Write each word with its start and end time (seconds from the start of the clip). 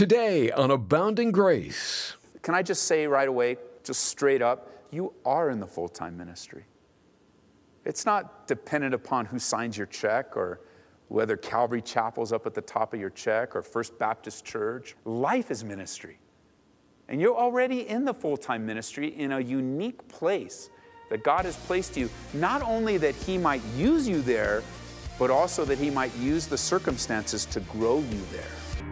Today 0.00 0.50
on 0.50 0.70
Abounding 0.70 1.30
Grace. 1.30 2.16
Can 2.40 2.54
I 2.54 2.62
just 2.62 2.84
say 2.84 3.06
right 3.06 3.28
away, 3.28 3.58
just 3.84 4.04
straight 4.04 4.40
up, 4.40 4.70
you 4.90 5.12
are 5.26 5.50
in 5.50 5.60
the 5.60 5.66
full 5.66 5.90
time 5.90 6.16
ministry. 6.16 6.64
It's 7.84 8.06
not 8.06 8.46
dependent 8.46 8.94
upon 8.94 9.26
who 9.26 9.38
signs 9.38 9.76
your 9.76 9.88
check 9.88 10.38
or 10.38 10.62
whether 11.08 11.36
Calvary 11.36 11.82
Chapel's 11.82 12.32
up 12.32 12.46
at 12.46 12.54
the 12.54 12.62
top 12.62 12.94
of 12.94 12.98
your 12.98 13.10
check 13.10 13.54
or 13.54 13.60
First 13.60 13.98
Baptist 13.98 14.42
Church. 14.42 14.96
Life 15.04 15.50
is 15.50 15.64
ministry. 15.64 16.18
And 17.10 17.20
you're 17.20 17.36
already 17.36 17.86
in 17.86 18.06
the 18.06 18.14
full 18.14 18.38
time 18.38 18.64
ministry 18.64 19.08
in 19.08 19.32
a 19.32 19.40
unique 19.40 20.08
place 20.08 20.70
that 21.10 21.22
God 21.22 21.44
has 21.44 21.58
placed 21.58 21.98
you, 21.98 22.08
not 22.32 22.62
only 22.62 22.96
that 22.96 23.14
He 23.16 23.36
might 23.36 23.60
use 23.76 24.08
you 24.08 24.22
there, 24.22 24.62
but 25.18 25.30
also 25.30 25.66
that 25.66 25.76
He 25.76 25.90
might 25.90 26.16
use 26.16 26.46
the 26.46 26.56
circumstances 26.56 27.44
to 27.44 27.60
grow 27.60 27.98
you 27.98 28.20
there. 28.32 28.59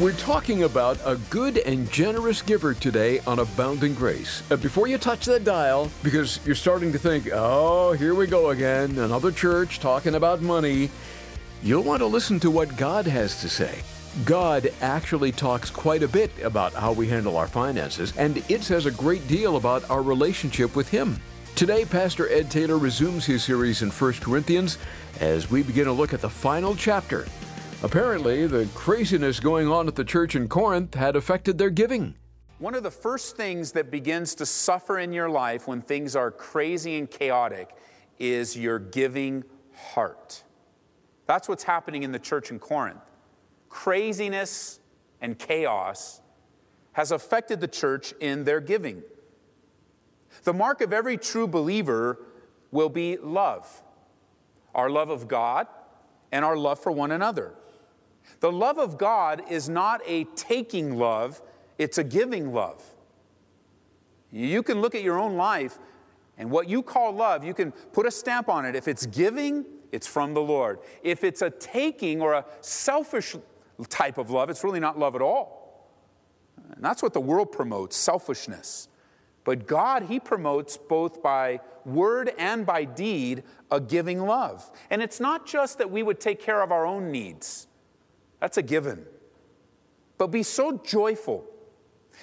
We're 0.00 0.12
talking 0.12 0.62
about 0.62 0.96
a 1.04 1.16
good 1.28 1.58
and 1.58 1.90
generous 1.90 2.40
giver 2.40 2.72
today 2.72 3.18
on 3.26 3.40
Abounding 3.40 3.94
Grace. 3.94 4.48
Uh, 4.48 4.54
before 4.54 4.86
you 4.86 4.96
touch 4.96 5.24
that 5.24 5.42
dial, 5.42 5.90
because 6.04 6.38
you're 6.46 6.54
starting 6.54 6.92
to 6.92 7.00
think, 7.00 7.28
oh, 7.32 7.94
here 7.94 8.14
we 8.14 8.28
go 8.28 8.50
again, 8.50 8.96
another 8.96 9.32
church 9.32 9.80
talking 9.80 10.14
about 10.14 10.40
money, 10.40 10.88
you'll 11.64 11.82
want 11.82 11.98
to 11.98 12.06
listen 12.06 12.38
to 12.40 12.48
what 12.48 12.76
God 12.76 13.08
has 13.08 13.40
to 13.40 13.48
say. 13.48 13.80
God 14.24 14.72
actually 14.80 15.32
talks 15.32 15.68
quite 15.68 16.04
a 16.04 16.08
bit 16.08 16.30
about 16.44 16.74
how 16.74 16.92
we 16.92 17.08
handle 17.08 17.36
our 17.36 17.48
finances, 17.48 18.16
and 18.16 18.36
it 18.48 18.62
says 18.62 18.86
a 18.86 18.92
great 18.92 19.26
deal 19.26 19.56
about 19.56 19.90
our 19.90 20.02
relationship 20.02 20.76
with 20.76 20.88
Him. 20.88 21.18
Today, 21.56 21.84
Pastor 21.84 22.28
Ed 22.28 22.52
Taylor 22.52 22.78
resumes 22.78 23.26
his 23.26 23.42
series 23.42 23.82
in 23.82 23.90
1 23.90 24.12
Corinthians 24.20 24.78
as 25.18 25.50
we 25.50 25.64
begin 25.64 25.86
to 25.86 25.92
look 25.92 26.14
at 26.14 26.20
the 26.20 26.30
final 26.30 26.76
chapter. 26.76 27.26
Apparently, 27.80 28.48
the 28.48 28.66
craziness 28.74 29.38
going 29.38 29.68
on 29.68 29.86
at 29.86 29.94
the 29.94 30.04
church 30.04 30.34
in 30.34 30.48
Corinth 30.48 30.94
had 30.94 31.14
affected 31.14 31.58
their 31.58 31.70
giving. 31.70 32.16
One 32.58 32.74
of 32.74 32.82
the 32.82 32.90
first 32.90 33.36
things 33.36 33.70
that 33.72 33.88
begins 33.88 34.34
to 34.36 34.46
suffer 34.46 34.98
in 34.98 35.12
your 35.12 35.30
life 35.30 35.68
when 35.68 35.80
things 35.80 36.16
are 36.16 36.32
crazy 36.32 36.98
and 36.98 37.08
chaotic 37.08 37.70
is 38.18 38.56
your 38.56 38.80
giving 38.80 39.44
heart. 39.76 40.42
That's 41.26 41.48
what's 41.48 41.62
happening 41.62 42.02
in 42.02 42.10
the 42.10 42.18
church 42.18 42.50
in 42.50 42.58
Corinth. 42.58 42.98
Craziness 43.68 44.80
and 45.20 45.38
chaos 45.38 46.20
has 46.94 47.12
affected 47.12 47.60
the 47.60 47.68
church 47.68 48.12
in 48.18 48.42
their 48.42 48.60
giving. 48.60 49.04
The 50.42 50.52
mark 50.52 50.80
of 50.80 50.92
every 50.92 51.16
true 51.16 51.46
believer 51.46 52.18
will 52.72 52.88
be 52.88 53.18
love 53.18 53.82
our 54.74 54.90
love 54.90 55.10
of 55.10 55.28
God 55.28 55.68
and 56.30 56.44
our 56.44 56.56
love 56.56 56.78
for 56.78 56.92
one 56.92 57.10
another. 57.10 57.54
The 58.40 58.52
love 58.52 58.78
of 58.78 58.98
God 58.98 59.42
is 59.50 59.68
not 59.68 60.00
a 60.06 60.24
taking 60.36 60.96
love, 60.96 61.42
it's 61.78 61.98
a 61.98 62.04
giving 62.04 62.52
love. 62.52 62.82
You 64.30 64.62
can 64.62 64.80
look 64.80 64.94
at 64.94 65.02
your 65.02 65.18
own 65.18 65.36
life 65.36 65.78
and 66.36 66.50
what 66.50 66.68
you 66.68 66.82
call 66.82 67.12
love, 67.12 67.44
you 67.44 67.52
can 67.52 67.72
put 67.72 68.06
a 68.06 68.10
stamp 68.10 68.48
on 68.48 68.64
it. 68.64 68.76
If 68.76 68.86
it's 68.86 69.06
giving, 69.06 69.64
it's 69.90 70.06
from 70.06 70.34
the 70.34 70.40
Lord. 70.40 70.78
If 71.02 71.24
it's 71.24 71.42
a 71.42 71.50
taking 71.50 72.22
or 72.22 72.34
a 72.34 72.44
selfish 72.60 73.36
type 73.88 74.18
of 74.18 74.30
love, 74.30 74.50
it's 74.50 74.62
really 74.62 74.80
not 74.80 74.98
love 74.98 75.14
at 75.14 75.22
all. 75.22 75.88
And 76.74 76.84
that's 76.84 77.02
what 77.02 77.12
the 77.12 77.20
world 77.20 77.50
promotes 77.50 77.96
selfishness. 77.96 78.88
But 79.44 79.66
God, 79.66 80.04
He 80.04 80.20
promotes 80.20 80.76
both 80.76 81.22
by 81.22 81.60
word 81.84 82.32
and 82.38 82.66
by 82.66 82.84
deed 82.84 83.44
a 83.70 83.80
giving 83.80 84.20
love. 84.20 84.70
And 84.90 85.02
it's 85.02 85.20
not 85.20 85.46
just 85.46 85.78
that 85.78 85.90
we 85.90 86.02
would 86.02 86.20
take 86.20 86.40
care 86.40 86.62
of 86.62 86.70
our 86.70 86.84
own 86.84 87.10
needs, 87.10 87.66
that's 88.40 88.56
a 88.56 88.62
given. 88.62 89.04
But 90.16 90.28
be 90.28 90.42
so 90.42 90.80
joyful 90.84 91.44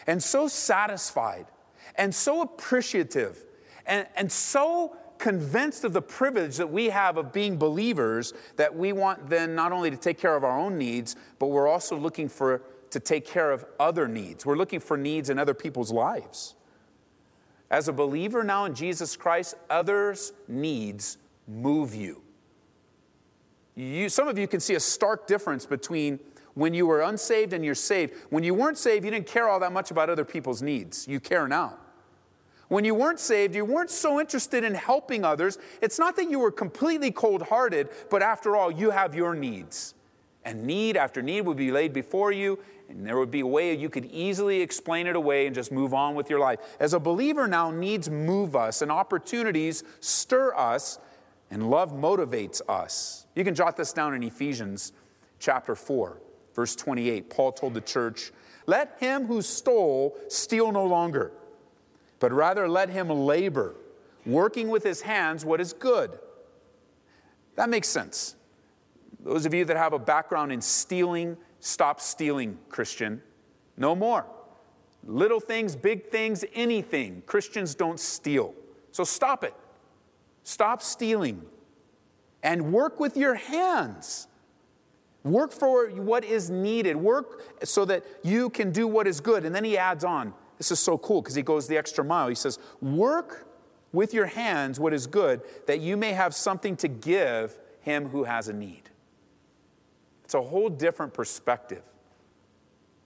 and 0.08 0.22
so 0.22 0.48
satisfied 0.48 1.48
and 1.96 2.14
so 2.14 2.42
appreciative 2.42 3.46
and, 3.86 4.08
and 4.16 4.32
so 4.32 4.98
convinced 5.18 5.84
of 5.84 5.94
the 5.94 6.02
privilege 6.02 6.58
that 6.58 6.70
we 6.70 6.90
have 6.90 7.18
of 7.18 7.32
being 7.32 7.58
believers 7.58 8.34
that 8.58 8.76
we 8.76 8.92
want 8.92 9.30
then 9.30 9.56
not 9.56 9.72
only 9.72 9.90
to 9.90 9.98
take 9.98 10.18
care 10.18 10.36
of 10.36 10.44
our 10.44 10.60
own 10.60 10.78
needs, 10.78 11.16
but 11.40 11.48
we're 11.48 11.68
also 11.68 11.98
looking 11.98 12.28
for 12.28 12.62
to 12.90 13.00
take 13.00 13.26
care 13.26 13.52
of 13.52 13.66
other 13.80 14.08
needs. 14.08 14.46
We're 14.46 14.58
looking 14.58 14.80
for 14.80 14.98
needs 14.98 15.30
in 15.30 15.40
other 15.40 15.54
people's 15.54 15.92
lives. 15.92 16.56
As 17.70 17.88
a 17.88 17.94
believer 17.94 18.44
now 18.44 18.66
in 18.66 18.76
Jesus 18.76 19.16
Christ, 19.16 19.56
others' 19.70 20.34
needs 20.48 21.18
move 21.48 21.96
you. 21.96 22.22
You. 23.76 24.10
Some 24.10 24.28
of 24.28 24.38
you 24.38 24.48
can 24.48 24.60
see 24.60 24.76
a 24.76 24.80
stark 24.80 25.28
difference 25.28 25.66
between 25.66 26.20
when 26.54 26.74
you 26.74 26.88
were 26.88 27.02
unsaved 27.02 27.54
and 27.54 27.64
you're 27.64 27.76
saved. 27.76 28.14
When 28.30 28.44
you 28.44 28.54
weren't 28.54 28.78
saved, 28.78 29.06
you 29.06 29.12
didn't 29.12 29.28
care 29.28 29.48
all 29.48 29.60
that 29.60 29.72
much 29.72 29.92
about 29.92 30.10
other 30.10 30.26
people's 30.26 30.62
needs. 30.62 31.08
You 31.08 31.20
care 31.20 31.48
now. 31.48 31.78
When 32.68 32.84
you 32.84 32.96
weren't 32.96 33.20
saved, 33.20 33.56
you 33.56 33.64
weren't 33.64 33.92
so 33.92 34.20
interested 34.20 34.64
in 34.64 34.74
helping 34.74 35.24
others. 35.24 35.60
It's 35.82 36.00
not 36.00 36.16
that 36.16 36.32
you 36.32 36.40
were 36.40 36.52
completely 36.52 37.12
cold 37.12 37.44
hearted, 37.44 37.90
but 38.10 38.24
after 38.24 38.56
all, 38.56 38.72
you 38.72 38.90
have 38.90 39.14
your 39.14 39.36
needs. 39.36 39.94
And 40.44 40.64
need 40.66 40.98
after 40.98 41.22
need 41.22 41.42
would 41.42 41.58
be 41.58 41.72
laid 41.72 41.94
before 41.94 42.32
you, 42.32 42.58
and 42.90 43.06
there 43.06 43.18
would 43.18 43.32
be 43.32 43.42
a 43.42 43.48
way 43.48 43.76
you 43.76 43.90
could 43.90 44.06
easily 44.06 44.62
explain 44.62 45.08
it 45.08 45.16
away 45.16 45.46
and 45.46 45.56
just 45.56 45.72
move 45.72 45.94
on 45.94 46.16
with 46.16 46.30
your 46.30 46.40
life. 46.40 46.60
As 46.80 46.94
a 46.94 47.00
believer 47.00 47.48
now, 47.48 47.72
needs 47.72 48.10
move 48.10 48.56
us, 48.56 48.82
and 48.82 48.92
opportunities 48.92 49.84
stir 50.00 50.56
us, 50.56 51.00
and 51.52 51.70
love 51.70 51.94
motivates 51.94 52.62
us. 52.68 53.28
You 53.36 53.44
can 53.44 53.56
jot 53.56 53.78
this 53.78 53.94
down 53.94 54.14
in 54.14 54.24
Ephesians 54.24 54.94
chapter 55.40 55.76
4, 55.76 56.22
verse 56.54 56.76
28. 56.76 57.30
Paul 57.30 57.52
told 57.52 57.74
the 57.74 57.82
church, 57.82 58.32
Let 58.66 58.98
him 59.00 59.26
who 59.26 59.42
stole 59.42 60.18
steal 60.30 60.72
no 60.72 60.86
longer 60.86 61.32
but 62.20 62.32
rather 62.32 62.68
let 62.68 62.90
him 62.90 63.10
labor, 63.10 63.76
working 64.26 64.70
with 64.70 64.84
his 64.84 65.02
hands 65.02 65.46
what 65.46 65.62
is 65.62 65.74
good. 65.74 66.18
That 67.56 67.70
makes 67.70 67.88
sense. 67.88 68.36
Those 69.24 69.46
of 69.46 69.54
you 69.54 69.66
that 69.66 69.78
have 69.78 69.94
a 69.94 70.00
background 70.00 70.52
in 70.52 70.62
stealing, 70.62 71.38
stop 71.60 72.00
stealing, 72.00 72.58
Christian. 72.70 73.22
No 73.78 73.96
more. 73.96 74.26
Little 75.04 75.40
things, 75.40 75.76
big 75.76 76.10
things, 76.10 76.44
anything. 76.54 77.22
Christians 77.26 77.76
don't 77.76 78.00
steal. 78.00 78.54
So 78.92 79.04
stop 79.04 79.44
it. 79.44 79.54
Stop 80.46 80.82
stealing 80.84 81.42
and 82.44 82.72
work 82.72 83.00
with 83.00 83.18
your 83.18 83.34
hands. 83.34 84.28
Work 85.24 85.52
for 85.52 85.90
what 85.90 86.24
is 86.24 86.52
needed. 86.52 86.96
Work 86.96 87.66
so 87.66 87.84
that 87.86 88.06
you 88.24 88.52
can 88.52 88.72
do 88.72 88.88
what 88.88 89.08
is 89.08 89.20
good. 89.20 89.44
And 89.44 89.54
then 89.54 89.64
he 89.64 89.76
adds 89.76 90.04
on 90.04 90.34
this 90.60 90.70
is 90.72 90.80
so 90.80 91.00
cool 91.00 91.22
because 91.22 91.36
he 91.36 91.42
goes 91.42 91.68
the 91.68 91.78
extra 91.78 92.04
mile. 92.04 92.30
He 92.30 92.36
says, 92.36 92.60
Work 92.80 93.48
with 93.92 94.14
your 94.14 94.28
hands 94.28 94.80
what 94.80 94.94
is 94.94 95.08
good, 95.08 95.42
that 95.66 95.80
you 95.80 95.98
may 95.98 96.12
have 96.14 96.36
something 96.36 96.76
to 96.78 96.88
give 96.88 97.58
him 97.82 98.10
who 98.10 98.24
has 98.24 98.48
a 98.48 98.54
need. 98.54 98.84
It's 100.24 100.36
a 100.36 100.42
whole 100.42 100.70
different 100.70 101.14
perspective. 101.14 101.82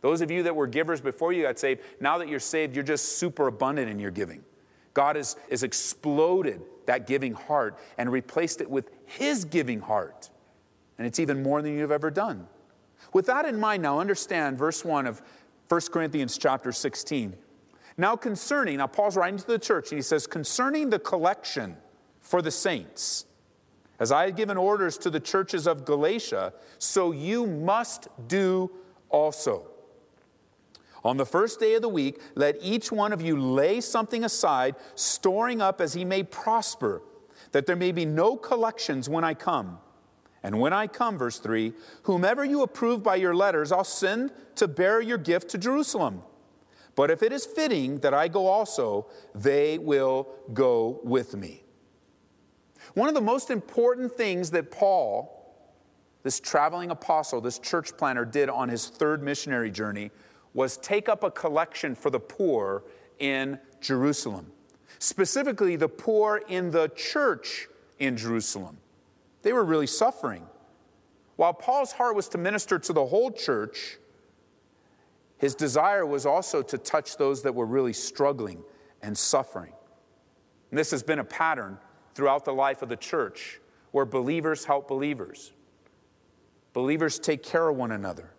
Those 0.01 0.19
of 0.21 0.29
you 0.29 0.43
that 0.43 0.55
were 0.55 0.67
givers 0.67 0.99
before 0.99 1.31
you 1.31 1.43
got 1.43 1.57
saved, 1.57 1.81
now 2.01 2.17
that 2.17 2.27
you're 2.27 2.39
saved, 2.39 2.75
you're 2.75 2.83
just 2.83 3.17
super 3.17 3.47
abundant 3.47 3.89
in 3.89 3.97
your 3.97 4.11
giving. 4.11 4.43
God 4.93 5.15
has, 5.15 5.35
has 5.49 5.63
exploded 5.63 6.61
that 6.89 7.05
giving 7.05 7.33
heart 7.33 7.77
and 7.99 8.11
replaced 8.11 8.61
it 8.61 8.69
with 8.69 8.89
His 9.05 9.45
giving 9.45 9.79
heart. 9.79 10.31
And 10.97 11.05
it's 11.05 11.19
even 11.19 11.43
more 11.43 11.61
than 11.61 11.77
you've 11.77 11.91
ever 11.91 12.09
done. 12.09 12.47
With 13.13 13.27
that 13.27 13.45
in 13.45 13.59
mind, 13.59 13.83
now 13.83 13.99
understand 13.99 14.57
verse 14.57 14.83
1 14.83 15.05
of 15.05 15.21
1 15.67 15.81
Corinthians 15.91 16.35
chapter 16.35 16.71
16. 16.71 17.35
Now, 17.95 18.15
concerning, 18.15 18.77
now 18.77 18.87
Paul's 18.87 19.15
writing 19.15 19.37
to 19.37 19.45
the 19.45 19.59
church, 19.59 19.91
and 19.91 19.99
he 19.99 20.01
says, 20.01 20.25
concerning 20.25 20.89
the 20.89 20.97
collection 20.97 21.77
for 22.21 22.41
the 22.41 22.49
saints, 22.49 23.27
as 23.99 24.11
I 24.11 24.25
had 24.25 24.35
given 24.35 24.57
orders 24.57 24.97
to 24.99 25.11
the 25.11 25.19
churches 25.19 25.67
of 25.67 25.85
Galatia, 25.85 26.53
so 26.79 27.11
you 27.11 27.45
must 27.45 28.07
do 28.27 28.71
also. 29.09 29.67
On 31.03 31.17
the 31.17 31.25
first 31.25 31.59
day 31.59 31.75
of 31.75 31.81
the 31.81 31.89
week, 31.89 32.19
let 32.35 32.57
each 32.61 32.91
one 32.91 33.13
of 33.13 33.21
you 33.21 33.39
lay 33.39 33.79
something 33.81 34.23
aside, 34.23 34.75
storing 34.95 35.61
up 35.61 35.79
as 35.79 35.93
he 35.93 36.03
may 36.03 36.23
prosper, 36.23 37.01
that 37.51 37.65
there 37.65 37.75
may 37.75 37.91
be 37.91 38.05
no 38.05 38.35
collections 38.35 39.07
when 39.07 39.23
I 39.23 39.33
come. 39.33 39.79
And 40.43 40.59
when 40.59 40.73
I 40.73 40.87
come, 40.87 41.17
verse 41.17 41.39
3, 41.39 41.73
whomever 42.03 42.45
you 42.45 42.63
approve 42.63 43.03
by 43.03 43.15
your 43.15 43.35
letters, 43.35 43.71
I'll 43.71 43.83
send 43.83 44.31
to 44.55 44.67
bear 44.67 45.01
your 45.01 45.17
gift 45.17 45.49
to 45.49 45.57
Jerusalem. 45.57 46.23
But 46.95 47.11
if 47.11 47.23
it 47.23 47.31
is 47.31 47.45
fitting 47.45 47.99
that 47.99 48.13
I 48.13 48.27
go 48.27 48.47
also, 48.47 49.07
they 49.35 49.77
will 49.77 50.27
go 50.53 50.99
with 51.03 51.35
me. 51.35 51.63
One 52.93 53.07
of 53.07 53.15
the 53.15 53.21
most 53.21 53.49
important 53.49 54.11
things 54.13 54.51
that 54.51 54.71
Paul, 54.71 55.35
this 56.23 56.39
traveling 56.39 56.89
apostle, 56.91 57.39
this 57.39 57.59
church 57.59 57.95
planter, 57.97 58.25
did 58.25 58.49
on 58.49 58.67
his 58.69 58.87
third 58.87 59.23
missionary 59.23 59.71
journey 59.71 60.11
was 60.53 60.77
take 60.77 61.07
up 61.09 61.23
a 61.23 61.31
collection 61.31 61.95
for 61.95 62.09
the 62.09 62.19
poor 62.19 62.83
in 63.19 63.59
Jerusalem, 63.81 64.51
specifically 64.97 65.75
the 65.75 65.89
poor 65.89 66.41
in 66.47 66.71
the 66.71 66.89
church 66.89 67.67
in 67.99 68.17
Jerusalem. 68.17 68.77
They 69.41 69.53
were 69.53 69.63
really 69.63 69.87
suffering. 69.87 70.45
While 71.35 71.53
Paul's 71.53 71.93
heart 71.93 72.15
was 72.15 72.27
to 72.29 72.37
minister 72.37 72.79
to 72.79 72.93
the 72.93 73.05
whole 73.05 73.31
church, 73.31 73.97
his 75.37 75.55
desire 75.55 76.05
was 76.05 76.25
also 76.25 76.61
to 76.61 76.77
touch 76.77 77.15
those 77.15 77.43
that 77.43 77.55
were 77.55 77.65
really 77.65 77.93
struggling 77.93 78.61
and 79.01 79.17
suffering. 79.17 79.71
And 80.69 80.77
this 80.77 80.91
has 80.91 81.01
been 81.01 81.19
a 81.19 81.23
pattern 81.23 81.77
throughout 82.13 82.43
the 82.43 82.53
life 82.53 82.81
of 82.81 82.89
the 82.89 82.97
church 82.97 83.61
where 83.91 84.05
believers 84.05 84.65
help 84.65 84.87
believers. 84.87 85.53
Believers 86.73 87.17
take 87.17 87.41
care 87.41 87.69
of 87.69 87.77
one 87.77 87.91
another. 87.91 88.31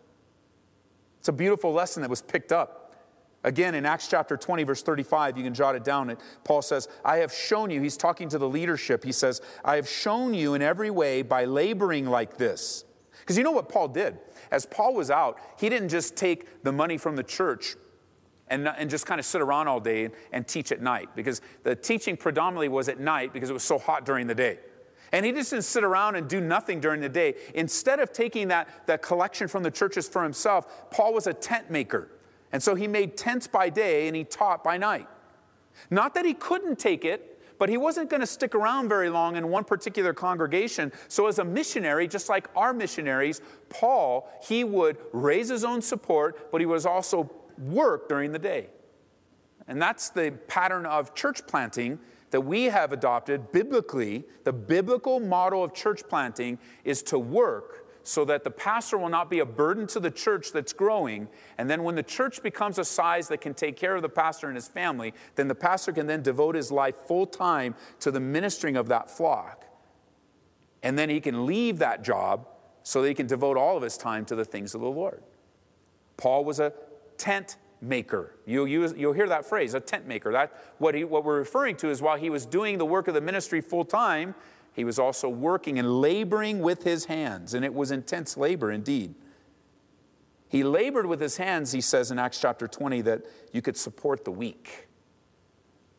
It's 1.20 1.28
a 1.28 1.32
beautiful 1.32 1.72
lesson 1.72 2.00
that 2.00 2.10
was 2.10 2.22
picked 2.22 2.50
up. 2.50 2.96
Again, 3.44 3.74
in 3.74 3.86
Acts 3.86 4.08
chapter 4.08 4.36
20, 4.36 4.64
verse 4.64 4.82
35, 4.82 5.38
you 5.38 5.44
can 5.44 5.54
jot 5.54 5.74
it 5.74 5.84
down. 5.84 6.14
Paul 6.44 6.62
says, 6.62 6.88
I 7.04 7.18
have 7.18 7.32
shown 7.32 7.70
you, 7.70 7.80
he's 7.80 7.96
talking 7.96 8.28
to 8.30 8.38
the 8.38 8.48
leadership. 8.48 9.04
He 9.04 9.12
says, 9.12 9.40
I 9.64 9.76
have 9.76 9.88
shown 9.88 10.34
you 10.34 10.54
in 10.54 10.62
every 10.62 10.90
way 10.90 11.22
by 11.22 11.44
laboring 11.44 12.06
like 12.06 12.36
this. 12.36 12.84
Because 13.18 13.38
you 13.38 13.44
know 13.44 13.50
what 13.50 13.68
Paul 13.68 13.88
did? 13.88 14.18
As 14.50 14.66
Paul 14.66 14.94
was 14.94 15.10
out, 15.10 15.38
he 15.58 15.68
didn't 15.68 15.90
just 15.90 16.16
take 16.16 16.62
the 16.62 16.72
money 16.72 16.98
from 16.98 17.16
the 17.16 17.22
church 17.22 17.76
and, 18.48 18.66
and 18.66 18.90
just 18.90 19.06
kind 19.06 19.18
of 19.18 19.24
sit 19.24 19.40
around 19.40 19.68
all 19.68 19.80
day 19.80 20.06
and, 20.06 20.14
and 20.32 20.48
teach 20.48 20.72
at 20.72 20.82
night, 20.82 21.08
because 21.14 21.40
the 21.62 21.76
teaching 21.76 22.16
predominantly 22.16 22.68
was 22.68 22.88
at 22.88 22.98
night 22.98 23.32
because 23.32 23.48
it 23.48 23.52
was 23.52 23.62
so 23.62 23.78
hot 23.78 24.04
during 24.04 24.26
the 24.26 24.34
day. 24.34 24.58
And 25.12 25.26
he 25.26 25.32
just 25.32 25.50
didn't 25.50 25.64
sit 25.64 25.82
around 25.82 26.16
and 26.16 26.28
do 26.28 26.40
nothing 26.40 26.80
during 26.80 27.00
the 27.00 27.08
day. 27.08 27.34
Instead 27.54 27.98
of 27.98 28.12
taking 28.12 28.48
that, 28.48 28.86
that 28.86 29.02
collection 29.02 29.48
from 29.48 29.62
the 29.62 29.70
churches 29.70 30.08
for 30.08 30.22
himself, 30.22 30.90
Paul 30.90 31.12
was 31.14 31.26
a 31.26 31.34
tent 31.34 31.70
maker. 31.70 32.08
And 32.52 32.62
so 32.62 32.74
he 32.74 32.86
made 32.86 33.16
tents 33.16 33.46
by 33.46 33.68
day 33.68 34.06
and 34.06 34.16
he 34.16 34.24
taught 34.24 34.62
by 34.62 34.76
night. 34.76 35.08
Not 35.90 36.14
that 36.14 36.24
he 36.24 36.34
couldn't 36.34 36.78
take 36.78 37.04
it, 37.04 37.30
but 37.58 37.68
he 37.68 37.76
wasn't 37.76 38.08
going 38.08 38.20
to 38.20 38.26
stick 38.26 38.54
around 38.54 38.88
very 38.88 39.10
long 39.10 39.36
in 39.36 39.48
one 39.48 39.64
particular 39.64 40.14
congregation. 40.14 40.90
So, 41.08 41.26
as 41.26 41.38
a 41.38 41.44
missionary, 41.44 42.08
just 42.08 42.30
like 42.30 42.48
our 42.56 42.72
missionaries, 42.72 43.42
Paul, 43.68 44.30
he 44.42 44.64
would 44.64 44.96
raise 45.12 45.50
his 45.50 45.62
own 45.62 45.82
support, 45.82 46.50
but 46.50 46.62
he 46.62 46.66
was 46.66 46.86
also 46.86 47.30
work 47.58 48.08
during 48.08 48.32
the 48.32 48.38
day. 48.38 48.68
And 49.68 49.80
that's 49.80 50.08
the 50.08 50.32
pattern 50.48 50.86
of 50.86 51.14
church 51.14 51.46
planting 51.46 51.98
that 52.30 52.40
we 52.42 52.64
have 52.64 52.92
adopted 52.92 53.52
biblically. 53.52 54.24
The 54.44 54.52
biblical 54.52 55.20
model 55.20 55.62
of 55.64 55.74
church 55.74 56.02
planting 56.08 56.58
is 56.84 57.02
to 57.04 57.18
work 57.18 57.86
so 58.02 58.24
that 58.24 58.44
the 58.44 58.50
pastor 58.50 58.96
will 58.96 59.08
not 59.08 59.28
be 59.28 59.40
a 59.40 59.46
burden 59.46 59.86
to 59.88 60.00
the 60.00 60.10
church 60.10 60.52
that's 60.52 60.72
growing. 60.72 61.28
And 61.58 61.68
then 61.68 61.84
when 61.84 61.94
the 61.94 62.02
church 62.02 62.42
becomes 62.42 62.78
a 62.78 62.84
size 62.84 63.28
that 63.28 63.40
can 63.40 63.54
take 63.54 63.76
care 63.76 63.94
of 63.94 64.02
the 64.02 64.08
pastor 64.08 64.46
and 64.46 64.56
his 64.56 64.68
family, 64.68 65.12
then 65.34 65.48
the 65.48 65.54
pastor 65.54 65.92
can 65.92 66.06
then 66.06 66.22
devote 66.22 66.54
his 66.54 66.72
life 66.72 66.96
full 66.96 67.26
time 67.26 67.74
to 68.00 68.10
the 68.10 68.20
ministering 68.20 68.76
of 68.76 68.88
that 68.88 69.10
flock. 69.10 69.66
And 70.82 70.98
then 70.98 71.10
he 71.10 71.20
can 71.20 71.44
leave 71.44 71.78
that 71.78 72.02
job 72.02 72.48
so 72.82 73.02
that 73.02 73.08
he 73.08 73.14
can 73.14 73.26
devote 73.26 73.56
all 73.56 73.76
of 73.76 73.82
his 73.82 73.98
time 73.98 74.24
to 74.26 74.34
the 74.34 74.44
things 74.44 74.74
of 74.74 74.80
the 74.80 74.88
Lord. 74.88 75.22
Paul 76.16 76.44
was 76.44 76.58
a 76.58 76.72
tent 77.18 77.56
maker. 77.80 78.34
You'll, 78.46 78.68
use, 78.68 78.94
you'll 78.96 79.12
hear 79.12 79.28
that 79.28 79.46
phrase, 79.46 79.74
a 79.74 79.80
tent 79.80 80.06
maker. 80.06 80.32
That, 80.32 80.52
what, 80.78 80.94
he, 80.94 81.04
what 81.04 81.24
we're 81.24 81.38
referring 81.38 81.76
to 81.76 81.90
is 81.90 82.02
while 82.02 82.16
he 82.16 82.30
was 82.30 82.46
doing 82.46 82.78
the 82.78 82.84
work 82.84 83.08
of 83.08 83.14
the 83.14 83.20
ministry 83.20 83.60
full 83.60 83.84
time, 83.84 84.34
he 84.72 84.84
was 84.84 84.98
also 84.98 85.28
working 85.28 85.78
and 85.78 86.00
laboring 86.00 86.60
with 86.60 86.84
his 86.84 87.06
hands, 87.06 87.54
and 87.54 87.64
it 87.64 87.74
was 87.74 87.90
intense 87.90 88.36
labor 88.36 88.70
indeed. 88.70 89.14
He 90.48 90.62
labored 90.64 91.06
with 91.06 91.20
his 91.20 91.36
hands, 91.36 91.72
he 91.72 91.80
says 91.80 92.10
in 92.10 92.18
Acts 92.18 92.40
chapter 92.40 92.66
20, 92.66 93.02
that 93.02 93.22
you 93.52 93.62
could 93.62 93.76
support 93.76 94.24
the 94.24 94.32
weak. 94.32 94.88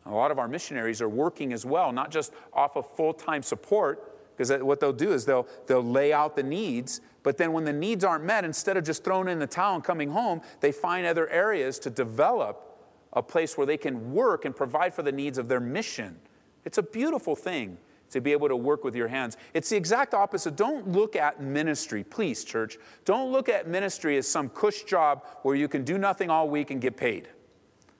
A 0.05 0.11
lot 0.11 0.31
of 0.31 0.39
our 0.39 0.47
missionaries 0.47 1.01
are 1.01 1.09
working 1.09 1.53
as 1.53 1.65
well, 1.65 1.91
not 1.91 2.11
just 2.11 2.33
off 2.53 2.75
of 2.75 2.89
full 2.89 3.13
time 3.13 3.43
support, 3.43 4.10
because 4.41 4.63
what 4.63 4.79
they'll 4.79 4.91
do 4.91 5.11
is 5.11 5.25
they'll, 5.25 5.47
they'll 5.67 5.83
lay 5.83 6.11
out 6.11 6.35
the 6.35 6.41
needs, 6.41 7.01
but 7.21 7.37
then 7.37 7.53
when 7.53 7.63
the 7.63 7.73
needs 7.73 8.03
aren't 8.03 8.23
met, 8.23 8.43
instead 8.43 8.75
of 8.75 8.83
just 8.83 9.03
throwing 9.03 9.27
in 9.27 9.37
the 9.37 9.45
towel 9.45 9.75
and 9.75 9.83
coming 9.83 10.09
home, 10.09 10.41
they 10.61 10.71
find 10.71 11.05
other 11.05 11.29
areas 11.29 11.77
to 11.79 11.91
develop 11.91 12.79
a 13.13 13.21
place 13.21 13.55
where 13.55 13.67
they 13.67 13.77
can 13.77 14.13
work 14.13 14.45
and 14.45 14.55
provide 14.55 14.95
for 14.95 15.03
the 15.03 15.11
needs 15.11 15.37
of 15.37 15.47
their 15.47 15.59
mission. 15.59 16.17
It's 16.65 16.79
a 16.79 16.83
beautiful 16.83 17.35
thing 17.35 17.77
to 18.09 18.19
be 18.19 18.31
able 18.31 18.47
to 18.47 18.55
work 18.55 18.83
with 18.83 18.95
your 18.95 19.07
hands. 19.07 19.37
It's 19.53 19.69
the 19.69 19.77
exact 19.77 20.15
opposite. 20.15 20.55
Don't 20.55 20.87
look 20.87 21.15
at 21.15 21.39
ministry, 21.39 22.03
please, 22.03 22.43
church. 22.43 22.79
Don't 23.05 23.31
look 23.31 23.47
at 23.47 23.67
ministry 23.67 24.17
as 24.17 24.27
some 24.27 24.49
cush 24.49 24.83
job 24.83 25.23
where 25.43 25.55
you 25.55 25.67
can 25.67 25.83
do 25.83 25.99
nothing 25.99 26.31
all 26.31 26.49
week 26.49 26.71
and 26.71 26.81
get 26.81 26.97
paid. 26.97 27.29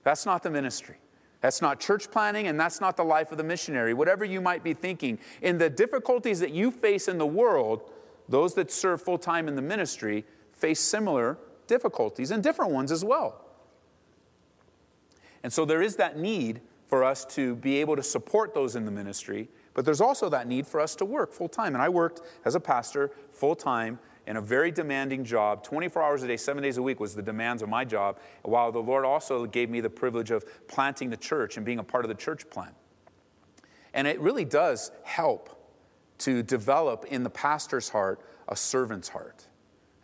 That's 0.02 0.26
not 0.26 0.42
the 0.42 0.50
ministry. 0.50 0.96
That's 1.42 1.60
not 1.60 1.78
church 1.80 2.10
planting, 2.10 2.46
and 2.46 2.58
that's 2.58 2.80
not 2.80 2.96
the 2.96 3.04
life 3.04 3.30
of 3.30 3.38
the 3.38 3.44
missionary. 3.44 3.92
Whatever 3.92 4.24
you 4.24 4.40
might 4.40 4.64
be 4.64 4.72
thinking, 4.72 5.18
in 5.42 5.58
the 5.58 5.68
difficulties 5.68 6.40
that 6.40 6.52
you 6.52 6.70
face 6.70 7.08
in 7.08 7.18
the 7.18 7.26
world, 7.26 7.82
those 8.28 8.54
that 8.54 8.70
serve 8.70 9.02
full 9.02 9.18
time 9.18 9.48
in 9.48 9.56
the 9.56 9.62
ministry 9.62 10.24
face 10.52 10.80
similar 10.80 11.36
difficulties 11.66 12.30
and 12.30 12.42
different 12.42 12.72
ones 12.72 12.90
as 12.90 13.04
well. 13.04 13.44
And 15.42 15.52
so 15.52 15.64
there 15.64 15.82
is 15.82 15.96
that 15.96 16.16
need 16.16 16.62
for 16.86 17.04
us 17.04 17.24
to 17.24 17.56
be 17.56 17.78
able 17.78 17.96
to 17.96 18.02
support 18.02 18.54
those 18.54 18.74
in 18.76 18.86
the 18.86 18.90
ministry 18.90 19.48
but 19.74 19.84
there's 19.84 20.00
also 20.00 20.28
that 20.28 20.46
need 20.46 20.66
for 20.66 20.80
us 20.80 20.94
to 20.96 21.04
work 21.04 21.32
full 21.32 21.48
time. 21.48 21.74
And 21.74 21.82
I 21.82 21.88
worked 21.88 22.20
as 22.44 22.54
a 22.54 22.60
pastor 22.60 23.10
full 23.30 23.54
time 23.54 23.98
in 24.26 24.36
a 24.36 24.40
very 24.40 24.70
demanding 24.70 25.24
job. 25.24 25.64
24 25.64 26.02
hours 26.02 26.22
a 26.22 26.26
day, 26.26 26.36
seven 26.36 26.62
days 26.62 26.76
a 26.76 26.82
week 26.82 27.00
was 27.00 27.14
the 27.14 27.22
demands 27.22 27.62
of 27.62 27.68
my 27.68 27.84
job, 27.84 28.18
while 28.42 28.70
the 28.70 28.82
Lord 28.82 29.04
also 29.04 29.46
gave 29.46 29.68
me 29.68 29.80
the 29.80 29.90
privilege 29.90 30.30
of 30.30 30.44
planting 30.68 31.10
the 31.10 31.16
church 31.16 31.56
and 31.56 31.66
being 31.66 31.78
a 31.78 31.84
part 31.84 32.04
of 32.04 32.08
the 32.08 32.14
church 32.14 32.48
plant. 32.50 32.74
And 33.94 34.06
it 34.06 34.20
really 34.20 34.44
does 34.44 34.90
help 35.02 35.58
to 36.18 36.42
develop 36.42 37.04
in 37.06 37.24
the 37.24 37.30
pastor's 37.30 37.88
heart 37.88 38.20
a 38.48 38.56
servant's 38.56 39.08
heart. 39.08 39.46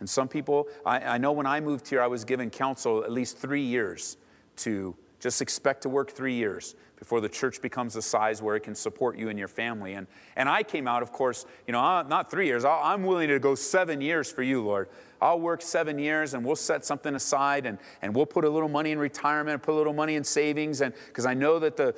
And 0.01 0.09
some 0.09 0.29
people, 0.29 0.69
I, 0.85 1.01
I 1.01 1.19
know 1.19 1.33
when 1.33 1.47
I 1.47 1.61
moved 1.61 1.89
here, 1.89 2.03
I 2.03 2.07
was 2.07 2.25
given 2.25 2.51
counsel 2.51 3.05
at 3.05 3.13
least 3.13 3.39
three 3.39 3.63
years 3.63 4.17
to 4.57 4.97
just 5.21 5.43
expect 5.43 5.83
to 5.83 5.89
work 5.89 6.11
three 6.11 6.35
years 6.35 6.75
before 6.99 7.21
the 7.21 7.29
church 7.29 7.63
becomes 7.63 7.97
a 7.97 8.03
size 8.03 8.43
where 8.43 8.57
it 8.57 8.61
can 8.61 8.75
support 8.75 9.17
you 9.17 9.29
and 9.29 9.39
your 9.39 9.49
family. 9.49 9.95
And, 9.95 10.07
and 10.37 10.49
I 10.49 10.63
came 10.63 10.89
out, 10.89 11.03
of 11.03 11.13
course, 11.13 11.47
you 11.67 11.73
know, 11.73 12.03
not 12.03 12.31
three 12.31 12.47
years. 12.47 12.65
i 12.65 12.93
am 12.93 13.05
willing 13.05 13.29
to 13.29 13.39
go 13.39 13.55
seven 13.55 14.01
years 14.01 14.31
for 14.31 14.43
you, 14.43 14.63
Lord. 14.63 14.89
I'll 15.21 15.41
work 15.41 15.63
seven 15.63 15.99
years 15.99 16.35
and 16.35 16.45
we'll 16.45 16.57
set 16.57 16.85
something 16.85 17.15
aside 17.15 17.67
and, 17.67 17.79
and 18.03 18.15
we'll 18.15 18.27
put 18.27 18.45
a 18.45 18.51
little 18.51 18.69
money 18.69 18.91
in 18.91 18.99
retirement, 18.99 19.63
put 19.63 19.75
a 19.75 19.79
little 19.79 19.93
money 19.93 20.17
in 20.17 20.25
savings. 20.25 20.81
And 20.81 20.93
because 21.07 21.27
I 21.27 21.35
know 21.35 21.59
that 21.61 21.77
the, 21.77 21.95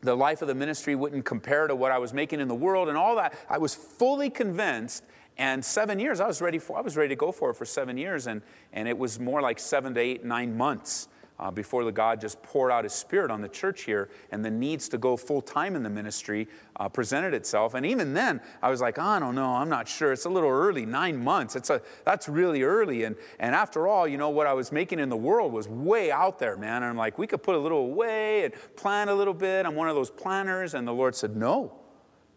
the 0.00 0.16
life 0.16 0.42
of 0.42 0.48
the 0.48 0.54
ministry 0.54 0.94
wouldn't 0.94 1.24
compare 1.24 1.66
to 1.66 1.74
what 1.74 1.92
I 1.92 1.98
was 1.98 2.12
making 2.12 2.40
in 2.40 2.48
the 2.48 2.54
world 2.54 2.88
and 2.88 2.96
all 2.96 3.16
that. 3.16 3.34
I 3.48 3.58
was 3.58 3.74
fully 3.74 4.30
convinced. 4.30 5.04
And 5.38 5.64
seven 5.64 5.98
years, 5.98 6.20
I 6.20 6.26
was 6.26 6.42
ready 6.42 6.58
for. 6.58 6.76
I 6.76 6.82
was 6.82 6.96
ready 6.96 7.10
to 7.10 7.16
go 7.16 7.32
for 7.32 7.50
it 7.50 7.54
for 7.54 7.64
seven 7.64 7.96
years, 7.96 8.26
and, 8.26 8.42
and 8.74 8.86
it 8.86 8.98
was 8.98 9.18
more 9.18 9.40
like 9.40 9.58
seven 9.58 9.94
to 9.94 10.00
eight, 10.00 10.22
nine 10.22 10.54
months 10.54 11.08
uh, 11.40 11.50
before 11.50 11.84
the 11.84 11.90
God 11.90 12.20
just 12.20 12.42
poured 12.42 12.70
out 12.70 12.84
his 12.84 12.92
spirit 12.92 13.30
on 13.30 13.40
the 13.40 13.48
church 13.48 13.82
here, 13.82 14.10
and 14.30 14.44
the 14.44 14.50
needs 14.50 14.90
to 14.90 14.98
go 14.98 15.16
full 15.16 15.40
time 15.40 15.74
in 15.74 15.82
the 15.82 15.90
ministry 15.90 16.46
uh, 16.76 16.88
presented 16.88 17.32
itself. 17.32 17.72
And 17.72 17.86
even 17.86 18.12
then, 18.12 18.42
I 18.62 18.70
was 18.70 18.82
like, 18.82 18.98
I 18.98 19.18
don't 19.18 19.34
know, 19.34 19.54
I'm 19.54 19.70
not 19.70 19.88
sure. 19.88 20.12
It's 20.12 20.26
a 20.26 20.28
little 20.28 20.50
early, 20.50 20.84
nine 20.84 21.16
months. 21.16 21.56
It's 21.56 21.70
a, 21.70 21.80
that's 22.04 22.28
really 22.28 22.62
early. 22.62 23.04
And, 23.04 23.16
and 23.38 23.54
after 23.54 23.88
all, 23.88 24.06
you 24.06 24.18
know, 24.18 24.28
what 24.28 24.46
I 24.46 24.52
was 24.52 24.70
making 24.70 24.98
in 25.00 25.08
the 25.08 25.16
world 25.16 25.52
was 25.52 25.66
way 25.66 26.12
out 26.12 26.38
there, 26.38 26.58
man. 26.58 26.82
And 26.82 26.84
I'm 26.84 26.96
like, 26.96 27.16
we 27.16 27.26
could 27.26 27.42
put 27.42 27.54
a 27.54 27.58
little 27.58 27.78
away 27.78 28.44
and 28.44 28.54
plan 28.76 29.08
a 29.08 29.14
little 29.14 29.34
bit. 29.34 29.64
I'm 29.64 29.74
one 29.74 29.88
of 29.88 29.96
those 29.96 30.10
planners. 30.10 30.74
And 30.74 30.86
the 30.86 30.92
Lord 30.92 31.14
said, 31.14 31.36
no. 31.36 31.72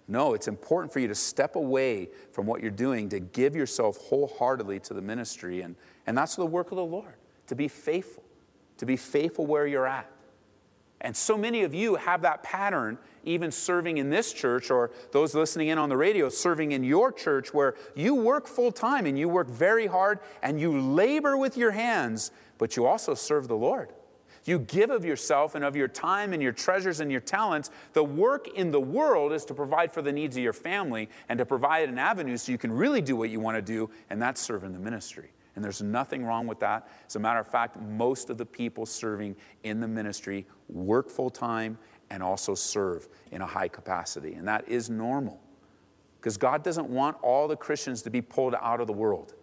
No, 0.06 0.34
it's 0.34 0.50
important 0.50 0.92
for 0.92 1.00
you 1.00 1.08
to 1.08 1.16
step 1.16 1.56
away 1.56 2.10
from 2.34 2.46
what 2.46 2.62
you're 2.62 2.72
doing, 2.72 3.08
to 3.10 3.22
give 3.22 3.56
yourself 3.56 3.98
wholeheartedly 3.98 4.82
to 4.82 4.94
the 4.94 5.02
ministry. 5.02 5.62
And, 5.62 5.76
and 6.08 6.18
that's 6.18 6.36
the 6.36 6.46
work 6.46 6.72
of 6.72 6.76
the 6.76 6.84
Lord, 6.84 7.16
to 7.48 7.56
be 7.56 7.70
faithful 7.70 8.23
to 8.78 8.86
be 8.86 8.98
faithful 8.98 9.46
where 9.46 9.68
you're 9.68 9.88
at. 9.88 10.10
And 11.02 11.16
so 11.16 11.38
many 11.38 11.64
of 11.64 11.74
you 11.74 11.96
have 11.96 12.22
that 12.22 12.44
pattern, 12.44 12.98
even 13.26 13.52
serving 13.52 13.98
in 13.98 14.10
this 14.10 14.32
church, 14.32 14.72
or 14.72 14.92
those 15.12 15.36
listening 15.36 15.68
in 15.68 15.78
on 15.78 15.90
the 15.90 15.98
radio, 15.98 16.30
serving 16.30 16.72
in 16.72 16.84
your 16.84 17.12
church, 17.12 17.54
where 17.54 17.76
you 17.94 18.16
work 18.16 18.48
full 18.48 18.72
time 18.72 19.06
and 19.06 19.20
you 19.20 19.28
work 19.28 19.50
very 19.50 19.86
hard 19.86 20.20
and 20.42 20.62
you 20.62 20.80
labor 20.80 21.36
with 21.36 21.58
your 21.58 21.72
hands, 21.72 22.32
but 22.58 22.78
you 22.78 22.86
also 22.86 23.14
serve 23.14 23.50
the 23.50 23.56
Lord. 23.56 23.92
You 24.46 24.60
give 24.60 24.90
of 24.90 25.06
yourself 25.06 25.56
and 25.56 25.64
of 25.64 25.76
your 25.76 25.88
time 25.88 26.34
and 26.34 26.42
your 26.42 26.52
treasures 26.52 27.00
and 27.00 27.12
your 27.12 27.22
talents. 27.22 27.70
The 27.94 28.04
work 28.04 28.48
in 28.50 28.72
the 28.72 28.80
world 28.80 29.32
is 29.32 29.46
to 29.46 29.54
provide 29.54 29.92
for 29.92 30.02
the 30.02 30.12
needs 30.12 30.36
of 30.36 30.44
your 30.44 30.54
family 30.54 31.10
and 31.30 31.38
to 31.38 31.46
provide 31.46 31.88
an 31.90 31.98
avenue 31.98 32.38
so 32.38 32.52
you 32.52 32.58
can 32.58 32.72
really 32.72 33.02
do 33.02 33.16
what 33.16 33.30
you 33.30 33.40
want 33.40 33.58
to 33.58 33.62
do, 33.62 33.90
and 34.10 34.22
that's 34.22 34.42
serve 34.42 34.64
in 34.64 34.74
the 34.74 34.80
ministry. 34.80 35.32
And 35.56 35.64
there's 35.64 35.82
nothing 35.82 36.26
wrong 36.26 36.48
with 36.48 36.60
that. 36.60 36.88
As 37.08 37.16
a 37.16 37.20
matter 37.20 37.40
of 37.40 37.48
fact, 37.48 37.80
most 37.80 38.30
of 38.30 38.38
the 38.38 38.46
people 38.46 38.86
serving 38.86 39.36
in 39.64 39.80
the 39.80 39.88
ministry 39.88 40.46
work 40.68 41.10
full 41.10 41.30
time 41.30 41.78
and 42.10 42.24
also 42.24 42.56
serve 42.56 43.08
in 43.32 43.42
a 43.42 43.46
high 43.46 43.68
capacity. 43.68 44.34
And 44.34 44.48
that 44.48 44.68
is 44.68 44.90
normal 44.90 45.40
because 46.20 46.38
God 46.38 46.64
doesn't 46.64 46.90
want 46.90 47.18
all 47.22 47.48
the 47.48 47.56
Christians 47.56 48.02
to 48.04 48.10
be 48.10 48.22
pulled 48.22 48.56
out 48.62 48.80
of 48.80 48.88
the 48.88 48.94
world. 48.94 49.34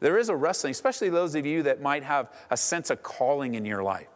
There 0.00 0.18
is 0.18 0.28
a 0.28 0.36
wrestling, 0.36 0.70
especially 0.70 1.10
those 1.10 1.34
of 1.34 1.46
you 1.46 1.62
that 1.64 1.80
might 1.80 2.02
have 2.02 2.32
a 2.50 2.56
sense 2.56 2.90
of 2.90 3.02
calling 3.02 3.54
in 3.54 3.64
your 3.64 3.82
life. 3.82 4.08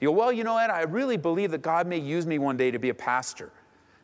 You 0.00 0.08
go, 0.08 0.12
well, 0.12 0.32
you 0.32 0.44
know 0.44 0.54
what? 0.54 0.68
I 0.68 0.82
really 0.82 1.16
believe 1.16 1.52
that 1.52 1.62
God 1.62 1.86
may 1.86 1.98
use 1.98 2.26
me 2.26 2.38
one 2.38 2.56
day 2.56 2.70
to 2.70 2.78
be 2.78 2.88
a 2.88 2.94
pastor. 2.94 3.52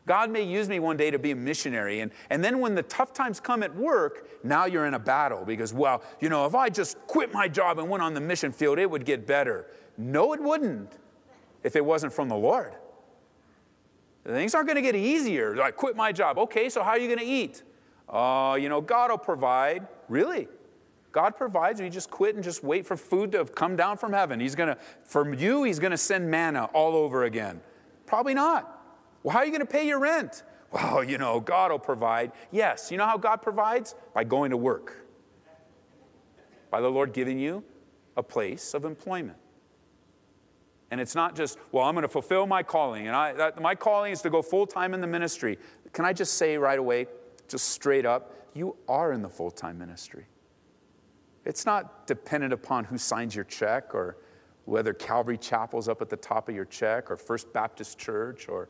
God 0.09 0.31
may 0.31 0.41
use 0.41 0.67
me 0.67 0.79
one 0.79 0.97
day 0.97 1.11
to 1.11 1.19
be 1.19 1.29
a 1.29 1.35
missionary. 1.35 1.99
And, 1.99 2.11
and 2.31 2.43
then 2.43 2.59
when 2.59 2.73
the 2.73 2.81
tough 2.81 3.13
times 3.13 3.39
come 3.39 3.61
at 3.61 3.75
work, 3.75 4.27
now 4.43 4.65
you're 4.65 4.87
in 4.87 4.95
a 4.95 4.99
battle 4.99 5.45
because, 5.45 5.71
well, 5.71 6.01
you 6.19 6.29
know, 6.29 6.47
if 6.47 6.55
I 6.55 6.69
just 6.69 6.97
quit 7.05 7.31
my 7.31 7.47
job 7.47 7.77
and 7.77 7.87
went 7.87 8.01
on 8.01 8.15
the 8.15 8.19
mission 8.19 8.51
field, 8.51 8.79
it 8.79 8.89
would 8.89 9.05
get 9.05 9.27
better. 9.27 9.67
No, 9.99 10.33
it 10.33 10.41
wouldn't 10.41 10.97
if 11.61 11.75
it 11.75 11.85
wasn't 11.85 12.11
from 12.11 12.27
the 12.27 12.35
Lord. 12.35 12.73
Things 14.25 14.55
aren't 14.55 14.65
going 14.65 14.77
to 14.77 14.81
get 14.81 14.95
easier. 14.95 15.61
I 15.61 15.69
quit 15.69 15.95
my 15.95 16.11
job. 16.11 16.39
Okay, 16.39 16.69
so 16.69 16.81
how 16.81 16.89
are 16.89 16.99
you 16.99 17.05
going 17.05 17.19
to 17.19 17.31
eat? 17.31 17.61
Uh, 18.09 18.57
you 18.59 18.67
know, 18.67 18.81
God 18.81 19.11
will 19.11 19.19
provide. 19.19 19.87
Really? 20.07 20.47
God 21.11 21.37
provides, 21.37 21.79
you 21.79 21.87
just 21.87 22.09
quit 22.09 22.33
and 22.33 22.43
just 22.43 22.63
wait 22.63 22.87
for 22.87 22.97
food 22.97 23.31
to 23.33 23.45
come 23.45 23.75
down 23.75 23.95
from 23.95 24.13
heaven. 24.13 24.39
He's 24.39 24.55
going 24.55 24.69
to, 24.69 24.77
from 25.03 25.35
you, 25.35 25.65
He's 25.65 25.77
going 25.77 25.91
to 25.91 25.97
send 25.97 26.31
manna 26.31 26.65
all 26.73 26.95
over 26.95 27.25
again. 27.25 27.61
Probably 28.07 28.33
not. 28.33 28.77
Well, 29.23 29.33
how 29.33 29.39
are 29.39 29.45
you 29.45 29.51
going 29.51 29.61
to 29.61 29.67
pay 29.67 29.87
your 29.87 29.99
rent? 29.99 30.43
Well, 30.71 31.03
you 31.03 31.17
know, 31.17 31.39
God 31.39 31.71
will 31.71 31.79
provide. 31.79 32.31
Yes, 32.51 32.91
you 32.91 32.97
know 32.97 33.05
how 33.05 33.17
God 33.17 33.37
provides? 33.37 33.95
By 34.13 34.23
going 34.23 34.51
to 34.51 34.57
work, 34.57 35.05
by 36.69 36.79
the 36.79 36.89
Lord 36.89 37.11
giving 37.11 37.39
you 37.39 37.63
a 38.15 38.23
place 38.23 38.73
of 38.73 38.85
employment. 38.85 39.37
And 40.91 40.99
it's 40.99 41.15
not 41.15 41.35
just, 41.35 41.57
well, 41.71 41.85
I'm 41.85 41.93
going 41.93 42.03
to 42.03 42.07
fulfill 42.07 42.47
my 42.47 42.63
calling, 42.63 43.07
and 43.07 43.15
I, 43.15 43.33
that, 43.33 43.61
my 43.61 43.75
calling 43.75 44.11
is 44.11 44.21
to 44.23 44.29
go 44.29 44.41
full 44.41 44.65
time 44.65 44.93
in 44.93 45.01
the 45.01 45.07
ministry. 45.07 45.57
Can 45.93 46.05
I 46.05 46.13
just 46.13 46.33
say 46.35 46.57
right 46.57 46.79
away, 46.79 47.07
just 47.47 47.69
straight 47.69 48.05
up, 48.05 48.35
you 48.53 48.75
are 48.87 49.11
in 49.11 49.21
the 49.21 49.29
full 49.29 49.51
time 49.51 49.77
ministry. 49.77 50.25
It's 51.45 51.65
not 51.65 52.07
dependent 52.07 52.53
upon 52.53 52.85
who 52.85 52.97
signs 52.97 53.35
your 53.35 53.45
check 53.45 53.93
or 53.93 54.17
whether 54.65 54.93
Calvary 54.93 55.37
Chapel's 55.37 55.87
up 55.87 56.01
at 56.01 56.09
the 56.09 56.17
top 56.17 56.49
of 56.49 56.55
your 56.55 56.65
check 56.65 57.09
or 57.09 57.17
First 57.17 57.51
Baptist 57.53 57.97
Church 57.97 58.47
or 58.47 58.69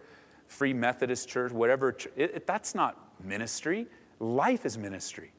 Free 0.49 0.73
Methodist 0.73 1.29
Church, 1.29 1.51
whatever. 1.51 1.95
It, 2.15 2.31
it, 2.35 2.47
that's 2.47 2.73
not 2.73 3.23
ministry. 3.23 3.85
Life 4.19 4.65
is 4.65 4.77
ministry. 4.77 5.31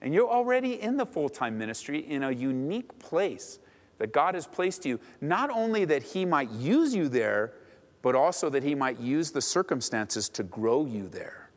And 0.00 0.14
you're 0.14 0.30
already 0.30 0.80
in 0.80 0.96
the 0.96 1.04
full 1.04 1.28
time 1.28 1.58
ministry 1.58 1.98
in 1.98 2.22
a 2.22 2.30
unique 2.30 2.98
place 3.00 3.58
that 3.98 4.12
God 4.12 4.34
has 4.34 4.46
placed 4.46 4.86
you, 4.86 5.00
not 5.20 5.50
only 5.50 5.84
that 5.86 6.02
He 6.02 6.24
might 6.24 6.50
use 6.50 6.94
you 6.94 7.08
there, 7.08 7.54
but 8.00 8.14
also 8.14 8.48
that 8.50 8.62
He 8.62 8.76
might 8.76 9.00
use 9.00 9.32
the 9.32 9.42
circumstances 9.42 10.28
to 10.30 10.44
grow 10.44 10.86
you 10.86 11.08
there. 11.08 11.50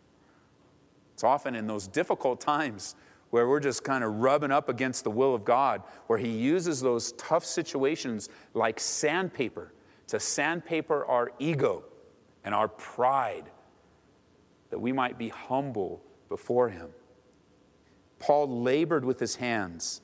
It's 1.14 1.24
often 1.24 1.56
in 1.56 1.68
those 1.68 1.88
difficult 1.88 2.42
times 2.42 2.96
where 3.30 3.48
we're 3.48 3.60
just 3.60 3.84
kind 3.84 4.04
of 4.04 4.16
rubbing 4.16 4.52
up 4.52 4.70
against 4.70 5.04
the 5.04 5.12
will 5.12 5.36
of 5.36 5.46
God, 5.46 5.84
where 6.08 6.18
He 6.18 6.30
uses 6.30 6.82
those 6.82 7.12
tough 7.14 7.46
situations 7.46 8.30
like 8.56 8.80
sandpaper 8.80 9.74
to 10.08 10.20
sandpaper 10.20 11.06
our 11.06 11.32
ego 11.38 11.84
and 12.48 12.56
our 12.56 12.70
pride, 12.70 13.52
that 14.70 14.80
we 14.80 14.94
might 14.94 15.18
be 15.18 15.28
humble 15.28 16.02
before 16.30 16.70
Him. 16.70 16.92
Paul 18.20 18.62
labored 18.62 19.04
with 19.04 19.20
his 19.20 19.36
hands 19.36 20.00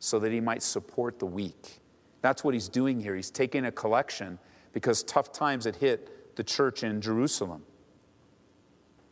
so 0.00 0.18
that 0.18 0.32
he 0.32 0.40
might 0.40 0.60
support 0.60 1.20
the 1.20 1.26
weak. 1.26 1.78
That's 2.20 2.42
what 2.42 2.52
he's 2.52 2.68
doing 2.68 2.98
here. 2.98 3.14
He's 3.14 3.30
taking 3.30 3.64
a 3.64 3.70
collection 3.70 4.40
because 4.72 5.04
tough 5.04 5.30
times 5.30 5.66
had 5.66 5.76
hit 5.76 6.34
the 6.34 6.42
church 6.42 6.82
in 6.82 7.00
Jerusalem. 7.00 7.62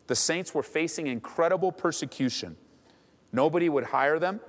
The 0.09 0.17
saints 0.17 0.53
were 0.53 0.65
facing 0.65 1.07
incredible 1.07 1.71
persecution. 1.71 2.57
Nobody 3.33 3.69
would 3.69 3.85
hire 3.85 4.19
them, 4.19 4.41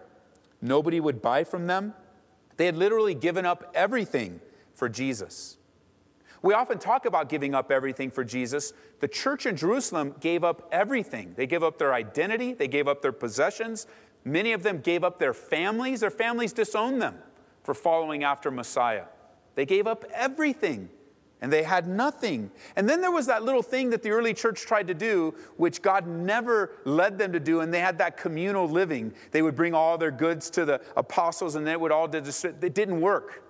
nobody 0.60 1.00
would 1.00 1.22
buy 1.22 1.44
from 1.44 1.68
them. 1.68 1.94
They 2.58 2.66
had 2.66 2.78
literally 2.78 3.14
given 3.14 3.46
up 3.46 3.72
everything 3.76 4.40
for 4.74 4.90
Jesus. 4.90 5.60
We 6.44 6.54
often 6.54 6.78
talk 6.78 7.06
about 7.06 7.30
giving 7.30 7.56
up 7.56 7.72
everything 7.72 8.12
for 8.12 8.24
Jesus. 8.24 8.74
The 9.00 9.08
church 9.08 9.48
in 9.48 9.56
Jerusalem 9.56 10.14
gave 10.20 10.44
up 10.44 10.70
everything. 10.72 11.34
They 11.36 11.48
gave 11.48 11.64
up 11.64 11.80
their 11.80 11.94
identity, 11.94 12.54
they 12.54 12.68
gave 12.68 12.88
up 12.88 13.02
their 13.02 13.12
possessions, 13.12 13.88
Many 14.26 14.54
of 14.54 14.64
them 14.64 14.80
gave 14.80 15.04
up 15.04 15.20
their 15.20 15.34
families. 15.34 16.00
Their 16.00 16.12
families 16.12 16.54
disowned 16.54 17.02
them 17.02 17.18
for 17.64 17.74
following 17.74 18.24
after 18.24 18.52
Messiah. 18.52 19.06
They 19.56 19.66
gave 19.66 19.86
up 19.86 20.06
everything 20.14 20.90
and 21.42 21.52
they 21.52 21.64
had 21.64 21.88
nothing. 21.88 22.50
And 22.78 22.88
then 22.88 23.02
there 23.02 23.12
was 23.12 23.26
that 23.26 23.44
little 23.44 23.62
thing 23.62 23.90
that 23.90 24.02
the 24.02 24.12
early 24.12 24.34
church 24.34 24.62
tried 24.62 24.88
to 24.88 24.94
do, 24.94 25.34
which 25.58 25.82
God 25.82 26.08
never 26.08 26.72
led 26.86 27.18
them 27.18 27.34
to 27.34 27.40
do, 27.40 27.60
and 27.60 27.74
they 27.74 27.82
had 27.82 27.98
that 27.98 28.16
communal 28.16 28.66
living. 28.66 29.14
They 29.32 29.42
would 29.42 29.56
bring 29.56 29.74
all 29.74 29.98
their 29.98 30.12
goods 30.12 30.50
to 30.52 30.64
the 30.64 30.82
apostles 30.96 31.56
and 31.56 31.68
they 31.68 31.76
would 31.76 31.92
all. 31.92 32.06
It 32.14 32.74
didn't 32.74 33.02
work. 33.02 33.44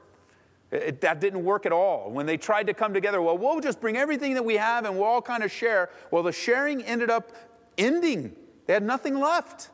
It, 0.74 1.02
that 1.02 1.22
didn't 1.22 1.44
work 1.44 1.66
at 1.68 1.72
all. 1.72 2.10
When 2.10 2.26
they 2.26 2.36
tried 2.36 2.68
to 2.68 2.74
come 2.74 2.94
together, 2.94 3.22
well, 3.22 3.38
we'll 3.38 3.60
just 3.60 3.80
bring 3.80 3.96
everything 3.96 4.34
that 4.34 4.44
we 4.44 4.56
have 4.56 4.86
and 4.86 4.96
we'll 4.96 5.06
all 5.06 5.22
kind 5.22 5.44
of 5.44 5.52
share. 5.52 5.90
Well, 6.10 6.24
the 6.24 6.32
sharing 6.32 6.82
ended 6.84 7.12
up 7.12 7.32
ending. 7.78 8.36
They 8.66 8.74
had 8.74 8.84
nothing 8.84 9.20
left 9.20 9.70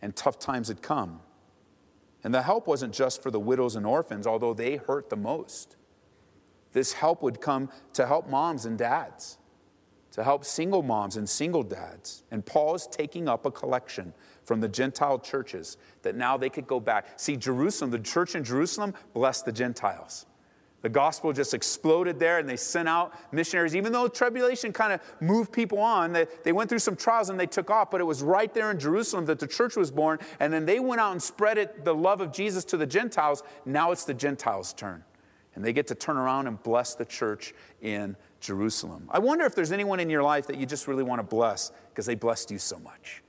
and 0.00 0.16
tough 0.16 0.38
times 0.38 0.66
had 0.66 0.82
come. 0.82 1.20
And 2.24 2.34
the 2.34 2.42
help 2.42 2.66
wasn't 2.66 2.92
just 2.92 3.22
for 3.22 3.30
the 3.30 3.38
widows 3.38 3.76
and 3.76 3.86
orphans, 3.86 4.26
although 4.26 4.52
they 4.52 4.76
hurt 4.76 5.10
the 5.10 5.16
most. 5.16 5.76
This 6.72 6.94
help 6.94 7.22
would 7.22 7.40
come 7.40 7.70
to 7.92 8.06
help 8.06 8.28
moms 8.28 8.64
and 8.64 8.76
dads, 8.76 9.38
to 10.12 10.22
help 10.22 10.44
single 10.44 10.82
moms 10.82 11.16
and 11.16 11.28
single 11.28 11.62
dads. 11.62 12.22
And 12.30 12.44
Paul 12.44 12.74
is 12.74 12.86
taking 12.86 13.28
up 13.28 13.46
a 13.46 13.50
collection 13.50 14.12
from 14.44 14.60
the 14.60 14.68
Gentile 14.68 15.18
churches 15.18 15.76
that 16.02 16.16
now 16.16 16.36
they 16.36 16.50
could 16.50 16.66
go 16.66 16.80
back. 16.80 17.18
See, 17.18 17.36
Jerusalem, 17.36 17.90
the 17.90 17.98
church 17.98 18.34
in 18.34 18.44
Jerusalem, 18.44 18.94
blessed 19.14 19.46
the 19.46 19.52
Gentiles. 19.52 20.26
The 20.82 20.88
gospel 20.88 21.32
just 21.32 21.54
exploded 21.54 22.18
there, 22.18 22.40
and 22.40 22.48
they 22.48 22.56
sent 22.56 22.88
out 22.88 23.14
missionaries. 23.32 23.76
Even 23.76 23.92
though 23.92 24.08
tribulation 24.08 24.72
kind 24.72 24.92
of 24.92 25.00
moved 25.20 25.52
people 25.52 25.78
on, 25.78 26.12
they, 26.12 26.26
they 26.42 26.52
went 26.52 26.68
through 26.68 26.80
some 26.80 26.96
trials 26.96 27.30
and 27.30 27.38
they 27.38 27.46
took 27.46 27.70
off, 27.70 27.90
but 27.90 28.00
it 28.00 28.04
was 28.04 28.20
right 28.20 28.52
there 28.52 28.70
in 28.72 28.80
Jerusalem 28.80 29.24
that 29.26 29.38
the 29.38 29.46
church 29.46 29.76
was 29.76 29.92
born. 29.92 30.18
And 30.40 30.52
then 30.52 30.66
they 30.66 30.80
went 30.80 31.00
out 31.00 31.12
and 31.12 31.22
spread 31.22 31.56
it, 31.56 31.84
the 31.84 31.94
love 31.94 32.20
of 32.20 32.32
Jesus 32.32 32.64
to 32.66 32.76
the 32.76 32.86
Gentiles. 32.86 33.44
Now 33.64 33.92
it's 33.92 34.04
the 34.04 34.14
Gentiles' 34.14 34.72
turn. 34.72 35.04
And 35.54 35.64
they 35.64 35.72
get 35.72 35.86
to 35.86 35.94
turn 35.94 36.16
around 36.16 36.48
and 36.48 36.60
bless 36.62 36.96
the 36.96 37.04
church 37.04 37.54
in 37.80 38.16
Jerusalem. 38.42 39.08
I 39.10 39.18
wonder 39.20 39.46
if 39.46 39.54
there's 39.54 39.72
anyone 39.72 40.00
in 40.00 40.10
your 40.10 40.22
life 40.22 40.46
that 40.48 40.58
you 40.58 40.66
just 40.66 40.86
really 40.86 41.02
want 41.02 41.20
to 41.20 41.22
bless 41.22 41.72
because 41.88 42.04
they 42.04 42.14
blessed 42.14 42.50
you 42.50 42.58
so 42.58 42.78
much. 42.80 43.22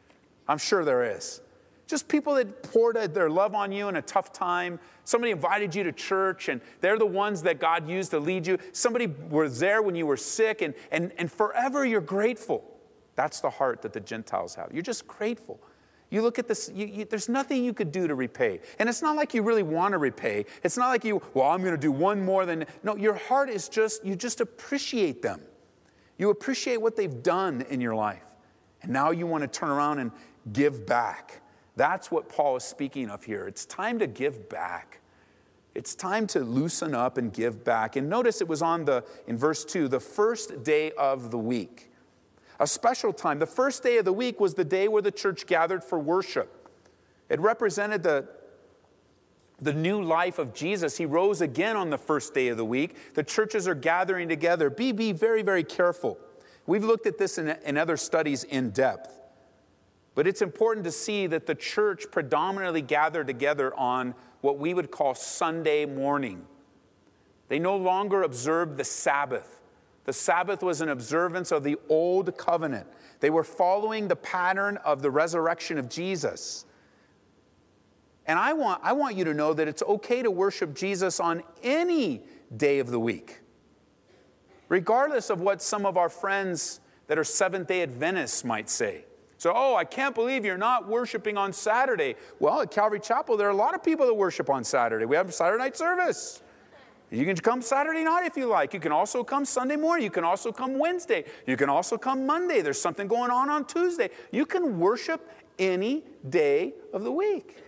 I'm 0.47 0.57
sure 0.57 0.83
there 0.83 1.15
is. 1.15 1.39
Just 1.87 2.07
people 2.07 2.33
that 2.35 2.63
poured 2.63 2.95
their 3.13 3.29
love 3.29 3.53
on 3.53 3.71
you 3.71 3.87
in 3.87 3.97
a 3.97 4.01
tough 4.01 4.33
time. 4.33 4.79
Somebody 5.03 5.31
invited 5.31 5.75
you 5.75 5.83
to 5.83 5.91
church, 5.91 6.49
and 6.49 6.59
they're 6.81 6.97
the 6.97 7.05
ones 7.05 7.43
that 7.43 7.59
God 7.59 7.87
used 7.87 8.11
to 8.11 8.19
lead 8.19 8.47
you. 8.47 8.57
Somebody 8.71 9.07
was 9.07 9.59
there 9.59 9.81
when 9.81 9.95
you 9.95 10.05
were 10.05 10.17
sick, 10.17 10.61
and, 10.61 10.73
and, 10.91 11.11
and 11.17 11.31
forever 11.31 11.85
you're 11.85 12.01
grateful. 12.01 12.63
That's 13.15 13.41
the 13.41 13.49
heart 13.49 13.81
that 13.83 13.93
the 13.93 13.99
Gentiles 13.99 14.55
have. 14.55 14.71
You're 14.73 14.81
just 14.81 15.07
grateful. 15.07 15.59
You 16.13 16.21
look 16.21 16.37
at 16.37 16.47
this, 16.47 16.69
you, 16.75 16.85
you, 16.85 17.05
there's 17.05 17.27
nothing 17.27 17.63
you 17.65 17.73
could 17.73 17.91
do 17.91 18.07
to 18.07 18.13
repay. 18.13 18.59
And 18.77 18.87
it's 18.87 19.01
not 19.01 19.15
like 19.15 19.33
you 19.33 19.41
really 19.41 19.63
want 19.63 19.93
to 19.93 19.97
repay. 19.97 20.45
It's 20.63 20.77
not 20.77 20.89
like 20.89 21.03
you, 21.03 21.23
well, 21.33 21.47
I'm 21.47 21.61
going 21.61 21.73
to 21.73 21.81
do 21.81 21.91
one 21.91 22.23
more 22.23 22.45
than. 22.45 22.67
No, 22.83 22.95
your 22.95 23.15
heart 23.15 23.49
is 23.49 23.67
just, 23.67 24.05
you 24.05 24.15
just 24.15 24.39
appreciate 24.39 25.23
them. 25.23 25.41
You 26.19 26.29
appreciate 26.29 26.79
what 26.79 26.95
they've 26.95 27.23
done 27.23 27.65
in 27.67 27.81
your 27.81 27.95
life. 27.95 28.21
And 28.83 28.91
now 28.91 29.09
you 29.09 29.25
want 29.25 29.41
to 29.41 29.47
turn 29.47 29.71
around 29.71 29.97
and 29.97 30.11
give 30.51 30.85
back. 30.85 31.41
That's 31.77 32.11
what 32.11 32.29
Paul 32.29 32.57
is 32.57 32.63
speaking 32.63 33.09
of 33.09 33.23
here. 33.23 33.47
It's 33.47 33.65
time 33.65 33.97
to 33.97 34.05
give 34.05 34.47
back. 34.49 34.99
It's 35.73 35.95
time 35.95 36.27
to 36.27 36.41
loosen 36.41 36.93
up 36.93 37.17
and 37.17 37.33
give 37.33 37.63
back. 37.63 37.95
And 37.95 38.07
notice 38.07 38.39
it 38.39 38.47
was 38.47 38.61
on 38.61 38.85
the, 38.85 39.03
in 39.25 39.35
verse 39.35 39.65
2, 39.65 39.87
the 39.87 39.99
first 39.99 40.63
day 40.63 40.91
of 40.91 41.31
the 41.31 41.39
week. 41.39 41.89
A 42.63 42.67
special 42.67 43.11
time. 43.11 43.39
The 43.39 43.45
first 43.45 43.83
day 43.83 43.97
of 43.97 44.05
the 44.05 44.13
week 44.13 44.39
was 44.39 44.53
the 44.53 44.63
day 44.63 44.87
where 44.87 45.01
the 45.01 45.11
church 45.11 45.47
gathered 45.47 45.83
for 45.83 45.99
worship. 45.99 46.69
It 47.27 47.41
represented 47.41 48.03
the, 48.03 48.29
the 49.59 49.73
new 49.73 50.01
life 50.01 50.39
of 50.39 50.53
Jesus. 50.53 50.95
He 50.95 51.05
rose 51.05 51.41
again 51.41 51.75
on 51.75 51.89
the 51.89 51.97
first 51.97 52.33
day 52.33 52.47
of 52.47 52.55
the 52.55 52.63
week. 52.63 53.15
The 53.15 53.23
churches 53.23 53.67
are 53.67 53.75
gathering 53.75 54.29
together. 54.29 54.69
Be, 54.69 54.93
be 54.93 55.11
very, 55.11 55.41
very 55.41 55.65
careful. 55.65 56.17
We've 56.65 56.85
looked 56.85 57.05
at 57.05 57.17
this 57.17 57.37
in, 57.37 57.49
in 57.65 57.77
other 57.77 57.97
studies 57.97 58.45
in 58.45 58.69
depth. 58.69 59.19
But 60.15 60.25
it's 60.25 60.41
important 60.41 60.85
to 60.85 60.91
see 60.93 61.27
that 61.27 61.45
the 61.45 61.55
church 61.55 62.05
predominantly 62.11 62.81
gathered 62.81 63.27
together 63.27 63.75
on 63.75 64.15
what 64.39 64.57
we 64.57 64.73
would 64.73 64.89
call 64.89 65.15
Sunday 65.15 65.85
morning. 65.85 66.45
They 67.49 67.59
no 67.59 67.75
longer 67.75 68.23
observed 68.23 68.77
the 68.77 68.85
Sabbath. 68.85 69.62
The 70.05 70.13
Sabbath 70.13 70.61
was 70.61 70.81
an 70.81 70.89
observance 70.89 71.51
of 71.51 71.63
the 71.63 71.77
old 71.89 72.37
covenant. 72.37 72.87
They 73.21 73.29
were 73.29 73.43
following 73.43 74.07
the 74.07 74.15
pattern 74.15 74.77
of 74.77 75.01
the 75.01 75.09
resurrection 75.09 75.77
of 75.77 75.89
Jesus. 75.89 76.65
And 78.25 78.37
I 78.37 78.53
want, 78.53 78.81
I 78.83 78.93
want 78.93 79.15
you 79.15 79.23
to 79.25 79.33
know 79.33 79.53
that 79.53 79.67
it's 79.67 79.83
okay 79.83 80.21
to 80.21 80.31
worship 80.31 80.73
Jesus 80.73 81.19
on 81.19 81.43
any 81.61 82.23
day 82.55 82.79
of 82.79 82.89
the 82.89 82.99
week, 82.99 83.39
regardless 84.69 85.29
of 85.29 85.41
what 85.41 85.61
some 85.61 85.85
of 85.85 85.97
our 85.97 86.09
friends 86.09 86.79
that 87.07 87.17
are 87.17 87.23
Seventh 87.23 87.67
day 87.67 87.81
Adventists 87.81 88.43
might 88.43 88.69
say. 88.69 89.05
So, 89.37 89.51
oh, 89.53 89.75
I 89.75 89.83
can't 89.83 90.15
believe 90.15 90.45
you're 90.45 90.57
not 90.57 90.87
worshiping 90.87 91.37
on 91.37 91.51
Saturday. 91.51 92.15
Well, 92.39 92.61
at 92.61 92.71
Calvary 92.71 93.01
Chapel, 93.01 93.35
there 93.35 93.47
are 93.47 93.51
a 93.51 93.55
lot 93.55 93.75
of 93.75 93.83
people 93.83 94.05
that 94.05 94.13
worship 94.13 94.49
on 94.49 94.63
Saturday. 94.63 95.05
We 95.05 95.17
have 95.17 95.33
Saturday 95.33 95.61
night 95.61 95.75
service. 95.75 96.42
You 97.13 97.25
can 97.25 97.37
come 97.37 97.61
Saturday 97.61 98.03
night 98.03 98.25
if 98.25 98.35
you 98.35 98.47
like. 98.47 98.73
You 98.73 98.79
can 98.79 98.91
also 98.91 99.23
come 99.23 99.45
Sunday 99.45 99.75
morning. 99.75 100.03
You 100.03 100.09
can 100.09 100.23
also 100.23 100.51
come 100.51 100.79
Wednesday. 100.79 101.25
You 101.45 101.55
can 101.55 101.69
also 101.69 101.95
come 101.95 102.25
Monday. 102.25 102.61
There's 102.61 102.81
something 102.81 103.07
going 103.07 103.29
on 103.29 103.51
on 103.51 103.65
Tuesday. 103.65 104.09
You 104.31 104.47
can 104.47 104.79
worship 104.79 105.29
any 105.59 106.03
day 106.27 106.73
of 106.91 107.03
the 107.03 107.11
week. 107.11 107.63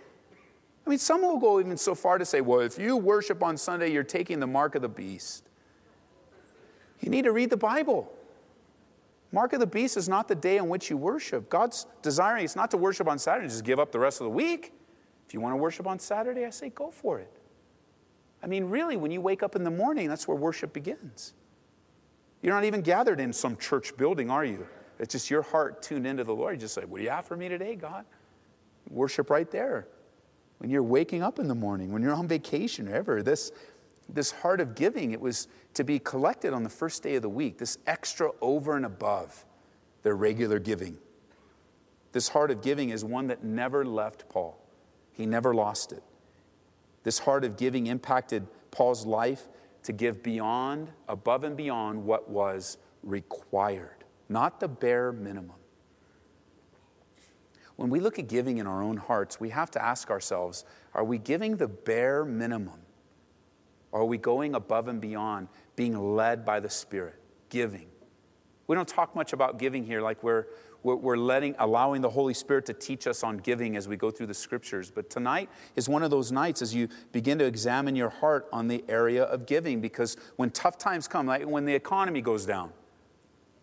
I 0.85 0.89
mean, 0.89 0.97
some 0.97 1.21
will 1.21 1.37
go 1.37 1.59
even 1.59 1.77
so 1.77 1.93
far 1.93 2.17
to 2.17 2.25
say, 2.25 2.41
well, 2.41 2.61
if 2.61 2.79
you 2.79 2.97
worship 2.97 3.43
on 3.43 3.55
Sunday, 3.55 3.91
you're 3.91 4.03
taking 4.03 4.39
the 4.39 4.47
mark 4.47 4.73
of 4.73 4.81
the 4.81 4.89
beast. 4.89 5.43
You 7.01 7.11
need 7.11 7.25
to 7.25 7.31
read 7.31 7.51
the 7.51 7.57
Bible. 7.57 8.11
Mark 9.31 9.53
of 9.53 9.59
the 9.59 9.67
beast 9.67 9.95
is 9.95 10.09
not 10.09 10.27
the 10.27 10.35
day 10.35 10.57
on 10.57 10.69
which 10.69 10.89
you 10.89 10.97
worship. 10.97 11.51
God's 11.51 11.85
desiring 12.01 12.45
is 12.45 12.55
not 12.55 12.71
to 12.71 12.77
worship 12.77 13.07
on 13.07 13.19
Saturday, 13.19 13.47
just 13.47 13.63
give 13.63 13.79
up 13.79 13.91
the 13.91 13.99
rest 13.99 14.21
of 14.21 14.25
the 14.25 14.31
week. 14.31 14.73
If 15.27 15.35
you 15.35 15.41
want 15.41 15.53
to 15.53 15.57
worship 15.57 15.85
on 15.85 15.99
Saturday, 15.99 16.45
I 16.45 16.49
say 16.49 16.69
go 16.69 16.89
for 16.89 17.19
it. 17.19 17.31
I 18.43 18.47
mean, 18.47 18.65
really, 18.65 18.97
when 18.97 19.11
you 19.11 19.21
wake 19.21 19.43
up 19.43 19.55
in 19.55 19.63
the 19.63 19.71
morning, 19.71 20.07
that's 20.07 20.27
where 20.27 20.37
worship 20.37 20.73
begins. 20.73 21.33
You're 22.41 22.53
not 22.53 22.63
even 22.63 22.81
gathered 22.81 23.19
in 23.19 23.33
some 23.33 23.57
church 23.57 23.97
building, 23.97 24.29
are 24.29 24.45
you? 24.45 24.67
It's 24.99 25.11
just 25.11 25.29
your 25.29 25.41
heart 25.41 25.81
tuned 25.81 26.05
into 26.05 26.23
the 26.23 26.33
Lord. 26.33 26.55
You 26.55 26.61
just 26.61 26.75
say, 26.75 26.85
What 26.85 26.99
do 26.99 27.03
you 27.03 27.09
have 27.09 27.25
for 27.25 27.35
me 27.35 27.49
today, 27.49 27.75
God? 27.75 28.05
Worship 28.89 29.29
right 29.29 29.49
there. 29.49 29.87
When 30.59 30.69
you're 30.69 30.83
waking 30.83 31.21
up 31.21 31.39
in 31.39 31.47
the 31.47 31.55
morning, 31.55 31.91
when 31.91 32.01
you're 32.01 32.13
on 32.13 32.27
vacation, 32.27 32.87
ever, 32.87 33.21
this, 33.21 33.51
this 34.07 34.31
heart 34.31 34.61
of 34.61 34.75
giving, 34.75 35.11
it 35.11 35.19
was 35.19 35.47
to 35.73 35.83
be 35.83 35.99
collected 35.99 36.53
on 36.53 36.63
the 36.63 36.69
first 36.69 37.03
day 37.03 37.15
of 37.15 37.21
the 37.21 37.29
week, 37.29 37.57
this 37.57 37.77
extra 37.87 38.29
over 38.41 38.75
and 38.77 38.85
above 38.85 39.45
their 40.03 40.15
regular 40.15 40.59
giving. 40.59 40.97
This 42.11 42.29
heart 42.29 42.51
of 42.51 42.61
giving 42.61 42.91
is 42.91 43.03
one 43.03 43.27
that 43.27 43.43
never 43.43 43.83
left 43.83 44.29
Paul, 44.29 44.57
he 45.11 45.25
never 45.25 45.53
lost 45.53 45.91
it. 45.91 46.03
This 47.05 47.19
heart 47.19 47.45
of 47.45 47.55
giving 47.55 47.85
impacted 47.85 48.47
Paul's 48.71 49.05
life 49.05 49.47
to 49.83 49.93
give 49.93 50.23
beyond, 50.23 50.89
above 51.07 51.43
and 51.43 51.55
beyond 51.55 52.03
what 52.03 52.27
was 52.27 52.79
required, 53.03 54.03
not 54.27 54.59
the 54.59 54.67
bare 54.67 55.11
minimum. 55.11 55.55
When 57.75 57.91
we 57.91 57.99
look 57.99 58.17
at 58.17 58.27
giving 58.27 58.57
in 58.57 58.65
our 58.65 58.81
own 58.81 58.97
hearts, 58.97 59.39
we 59.39 59.49
have 59.49 59.69
to 59.71 59.83
ask 59.83 60.09
ourselves 60.09 60.65
are 60.95 61.03
we 61.03 61.19
giving 61.19 61.57
the 61.57 61.67
bare 61.67 62.25
minimum? 62.25 62.79
Are 63.93 64.05
we 64.05 64.17
going 64.17 64.55
above 64.55 64.87
and 64.87 64.99
beyond, 64.99 65.47
being 65.75 66.15
led 66.15 66.43
by 66.43 66.59
the 66.59 66.71
Spirit, 66.71 67.21
giving? 67.49 67.87
We 68.65 68.75
don't 68.75 68.87
talk 68.87 69.15
much 69.15 69.31
about 69.31 69.59
giving 69.59 69.83
here 69.83 70.01
like 70.01 70.23
we're 70.23 70.47
we're 70.93 71.17
letting, 71.17 71.55
allowing 71.57 72.01
the 72.01 72.09
Holy 72.11 72.35
Spirit 72.35 72.67
to 72.67 72.73
teach 72.73 73.07
us 73.07 73.23
on 73.23 73.37
giving 73.37 73.75
as 73.75 73.87
we 73.87 73.97
go 73.97 74.11
through 74.11 74.27
the 74.27 74.35
scriptures. 74.35 74.91
But 74.91 75.09
tonight 75.09 75.49
is 75.75 75.89
one 75.89 76.03
of 76.03 76.11
those 76.11 76.31
nights 76.31 76.61
as 76.61 76.75
you 76.75 76.89
begin 77.11 77.39
to 77.39 77.45
examine 77.45 77.95
your 77.95 78.09
heart 78.09 78.47
on 78.53 78.67
the 78.67 78.83
area 78.87 79.23
of 79.23 79.47
giving 79.47 79.81
because 79.81 80.15
when 80.35 80.51
tough 80.51 80.77
times 80.77 81.07
come, 81.07 81.25
like 81.25 81.43
when 81.47 81.65
the 81.65 81.73
economy 81.73 82.21
goes 82.21 82.45
down, 82.45 82.71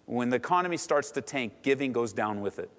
when 0.07 0.31
the 0.31 0.37
economy 0.37 0.77
starts 0.77 1.13
to 1.13 1.21
tank, 1.21 1.53
giving 1.63 1.93
goes 1.93 2.13
down 2.13 2.41
with 2.41 2.59
it. 2.59 2.71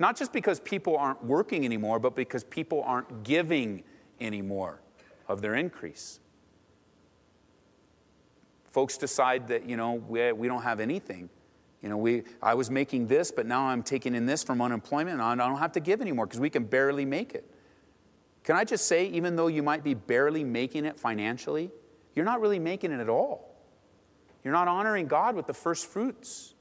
Not 0.00 0.16
just 0.16 0.32
because 0.32 0.58
people 0.58 0.96
aren't 0.96 1.22
working 1.24 1.64
anymore, 1.64 2.00
but 2.00 2.16
because 2.16 2.42
people 2.42 2.82
aren't 2.84 3.22
giving 3.22 3.84
anymore 4.20 4.80
of 5.28 5.42
their 5.42 5.54
increase. 5.54 6.18
Folks 8.72 8.96
decide 8.96 9.46
that, 9.48 9.68
you 9.68 9.76
know, 9.76 9.92
we, 9.92 10.32
we 10.32 10.48
don't 10.48 10.62
have 10.62 10.80
anything 10.80 11.30
you 11.82 11.88
know, 11.88 11.96
we, 11.96 12.24
I 12.42 12.54
was 12.54 12.70
making 12.70 13.06
this, 13.06 13.30
but 13.30 13.46
now 13.46 13.64
I'm 13.64 13.82
taking 13.82 14.14
in 14.14 14.26
this 14.26 14.44
from 14.44 14.60
unemployment, 14.60 15.20
and 15.20 15.22
I 15.22 15.34
don't 15.34 15.58
have 15.58 15.72
to 15.72 15.80
give 15.80 16.00
anymore 16.00 16.26
because 16.26 16.40
we 16.40 16.50
can 16.50 16.64
barely 16.64 17.04
make 17.04 17.34
it. 17.34 17.50
Can 18.44 18.56
I 18.56 18.64
just 18.64 18.86
say, 18.86 19.06
even 19.06 19.36
though 19.36 19.46
you 19.46 19.62
might 19.62 19.82
be 19.82 19.94
barely 19.94 20.44
making 20.44 20.84
it 20.84 20.98
financially, 20.98 21.70
you're 22.14 22.24
not 22.24 22.40
really 22.40 22.58
making 22.58 22.92
it 22.92 23.00
at 23.00 23.08
all. 23.08 23.54
You're 24.44 24.52
not 24.52 24.68
honoring 24.68 25.06
God 25.06 25.34
with 25.34 25.46
the 25.46 25.54
first 25.54 25.86
fruits. 25.86 26.54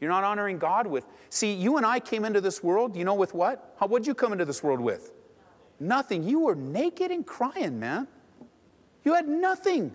You're 0.00 0.10
not 0.10 0.24
honoring 0.24 0.58
God 0.58 0.86
with. 0.86 1.04
See, 1.28 1.52
you 1.52 1.76
and 1.76 1.84
I 1.84 2.00
came 2.00 2.24
into 2.24 2.40
this 2.40 2.62
world, 2.62 2.96
you 2.96 3.04
know, 3.04 3.14
with 3.14 3.34
what? 3.34 3.74
How, 3.78 3.86
what'd 3.86 4.06
you 4.06 4.14
come 4.14 4.32
into 4.32 4.44
this 4.46 4.62
world 4.62 4.80
with? 4.80 5.12
Nothing. 5.78 6.22
You 6.22 6.40
were 6.40 6.54
naked 6.54 7.10
and 7.10 7.26
crying, 7.26 7.78
man. 7.78 8.08
You 9.04 9.14
had 9.14 9.28
nothing. 9.28 9.94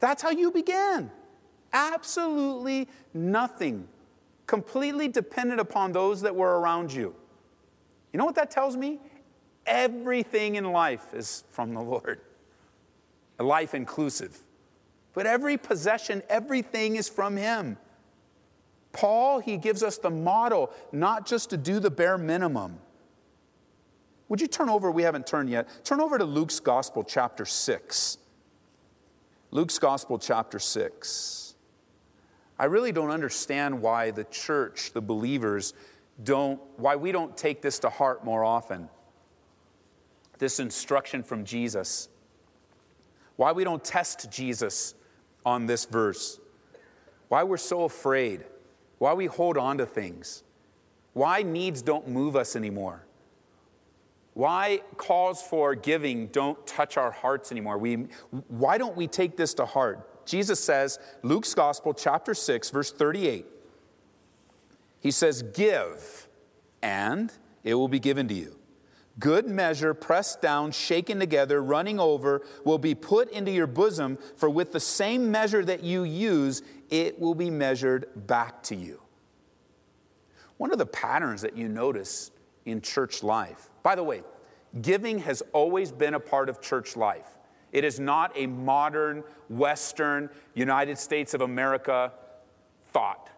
That's 0.00 0.22
how 0.22 0.30
you 0.30 0.50
began 0.50 1.10
absolutely 1.74 2.88
nothing, 3.12 3.86
completely 4.46 5.08
dependent 5.08 5.60
upon 5.60 5.92
those 5.92 6.22
that 6.22 6.34
were 6.34 6.58
around 6.58 6.90
you. 6.90 7.14
You 8.12 8.18
know 8.18 8.24
what 8.24 8.36
that 8.36 8.50
tells 8.50 8.76
me? 8.76 9.00
Everything 9.66 10.54
in 10.54 10.64
life 10.72 11.12
is 11.12 11.44
from 11.50 11.74
the 11.74 11.82
Lord, 11.82 12.20
life 13.38 13.74
inclusive. 13.74 14.38
But 15.12 15.26
every 15.26 15.56
possession, 15.56 16.22
everything 16.28 16.96
is 16.96 17.08
from 17.08 17.36
Him. 17.36 17.76
Paul, 18.92 19.40
he 19.40 19.56
gives 19.56 19.82
us 19.82 19.98
the 19.98 20.10
model 20.10 20.70
not 20.92 21.26
just 21.26 21.50
to 21.50 21.56
do 21.56 21.80
the 21.80 21.90
bare 21.90 22.16
minimum. 22.16 22.78
Would 24.28 24.40
you 24.40 24.46
turn 24.46 24.68
over? 24.68 24.90
We 24.90 25.02
haven't 25.02 25.26
turned 25.26 25.50
yet. 25.50 25.68
Turn 25.84 26.00
over 26.00 26.16
to 26.16 26.24
Luke's 26.24 26.60
Gospel, 26.60 27.04
chapter 27.04 27.44
6. 27.44 28.18
Luke's 29.50 29.78
Gospel, 29.78 30.18
chapter 30.18 30.58
6. 30.58 31.53
I 32.58 32.66
really 32.66 32.92
don't 32.92 33.10
understand 33.10 33.80
why 33.80 34.10
the 34.10 34.24
church, 34.24 34.92
the 34.92 35.00
believers, 35.00 35.74
don't, 36.22 36.60
why 36.76 36.96
we 36.96 37.10
don't 37.10 37.36
take 37.36 37.62
this 37.62 37.80
to 37.80 37.90
heart 37.90 38.24
more 38.24 38.44
often. 38.44 38.88
This 40.38 40.60
instruction 40.60 41.22
from 41.22 41.44
Jesus. 41.44 42.08
Why 43.36 43.52
we 43.52 43.64
don't 43.64 43.84
test 43.84 44.30
Jesus 44.30 44.94
on 45.44 45.66
this 45.66 45.84
verse. 45.84 46.38
Why 47.28 47.42
we're 47.42 47.56
so 47.56 47.82
afraid. 47.82 48.44
Why 48.98 49.14
we 49.14 49.26
hold 49.26 49.58
on 49.58 49.78
to 49.78 49.86
things. 49.86 50.44
Why 51.12 51.42
needs 51.42 51.82
don't 51.82 52.08
move 52.08 52.36
us 52.36 52.54
anymore. 52.54 53.04
Why 54.34 54.82
calls 54.96 55.42
for 55.42 55.74
giving 55.74 56.28
don't 56.28 56.64
touch 56.66 56.96
our 56.96 57.10
hearts 57.10 57.52
anymore. 57.52 57.78
We, 57.78 58.08
why 58.48 58.78
don't 58.78 58.96
we 58.96 59.06
take 59.06 59.36
this 59.36 59.54
to 59.54 59.66
heart? 59.66 60.08
Jesus 60.24 60.62
says, 60.62 60.98
Luke's 61.22 61.54
Gospel, 61.54 61.94
chapter 61.94 62.34
6, 62.34 62.70
verse 62.70 62.92
38, 62.92 63.46
he 65.00 65.10
says, 65.10 65.42
Give, 65.42 66.28
and 66.82 67.32
it 67.62 67.74
will 67.74 67.88
be 67.88 68.00
given 68.00 68.28
to 68.28 68.34
you. 68.34 68.56
Good 69.18 69.46
measure, 69.46 69.94
pressed 69.94 70.42
down, 70.42 70.72
shaken 70.72 71.20
together, 71.20 71.62
running 71.62 72.00
over, 72.00 72.42
will 72.64 72.78
be 72.78 72.94
put 72.94 73.30
into 73.30 73.52
your 73.52 73.68
bosom, 73.68 74.18
for 74.36 74.50
with 74.50 74.72
the 74.72 74.80
same 74.80 75.30
measure 75.30 75.64
that 75.64 75.84
you 75.84 76.02
use, 76.02 76.62
it 76.90 77.20
will 77.20 77.34
be 77.34 77.50
measured 77.50 78.06
back 78.26 78.62
to 78.64 78.74
you. 78.74 79.00
One 80.56 80.72
of 80.72 80.78
the 80.78 80.86
patterns 80.86 81.42
that 81.42 81.56
you 81.56 81.68
notice 81.68 82.30
in 82.64 82.80
church 82.80 83.22
life, 83.22 83.70
by 83.82 83.94
the 83.94 84.02
way, 84.02 84.22
giving 84.82 85.18
has 85.20 85.42
always 85.52 85.92
been 85.92 86.14
a 86.14 86.20
part 86.20 86.48
of 86.48 86.60
church 86.60 86.96
life. 86.96 87.33
It 87.74 87.84
is 87.84 87.98
not 87.98 88.32
a 88.36 88.46
modern, 88.46 89.24
Western, 89.48 90.30
United 90.54 90.96
States 90.96 91.34
of 91.34 91.40
America 91.40 92.12
thought. 92.92 93.28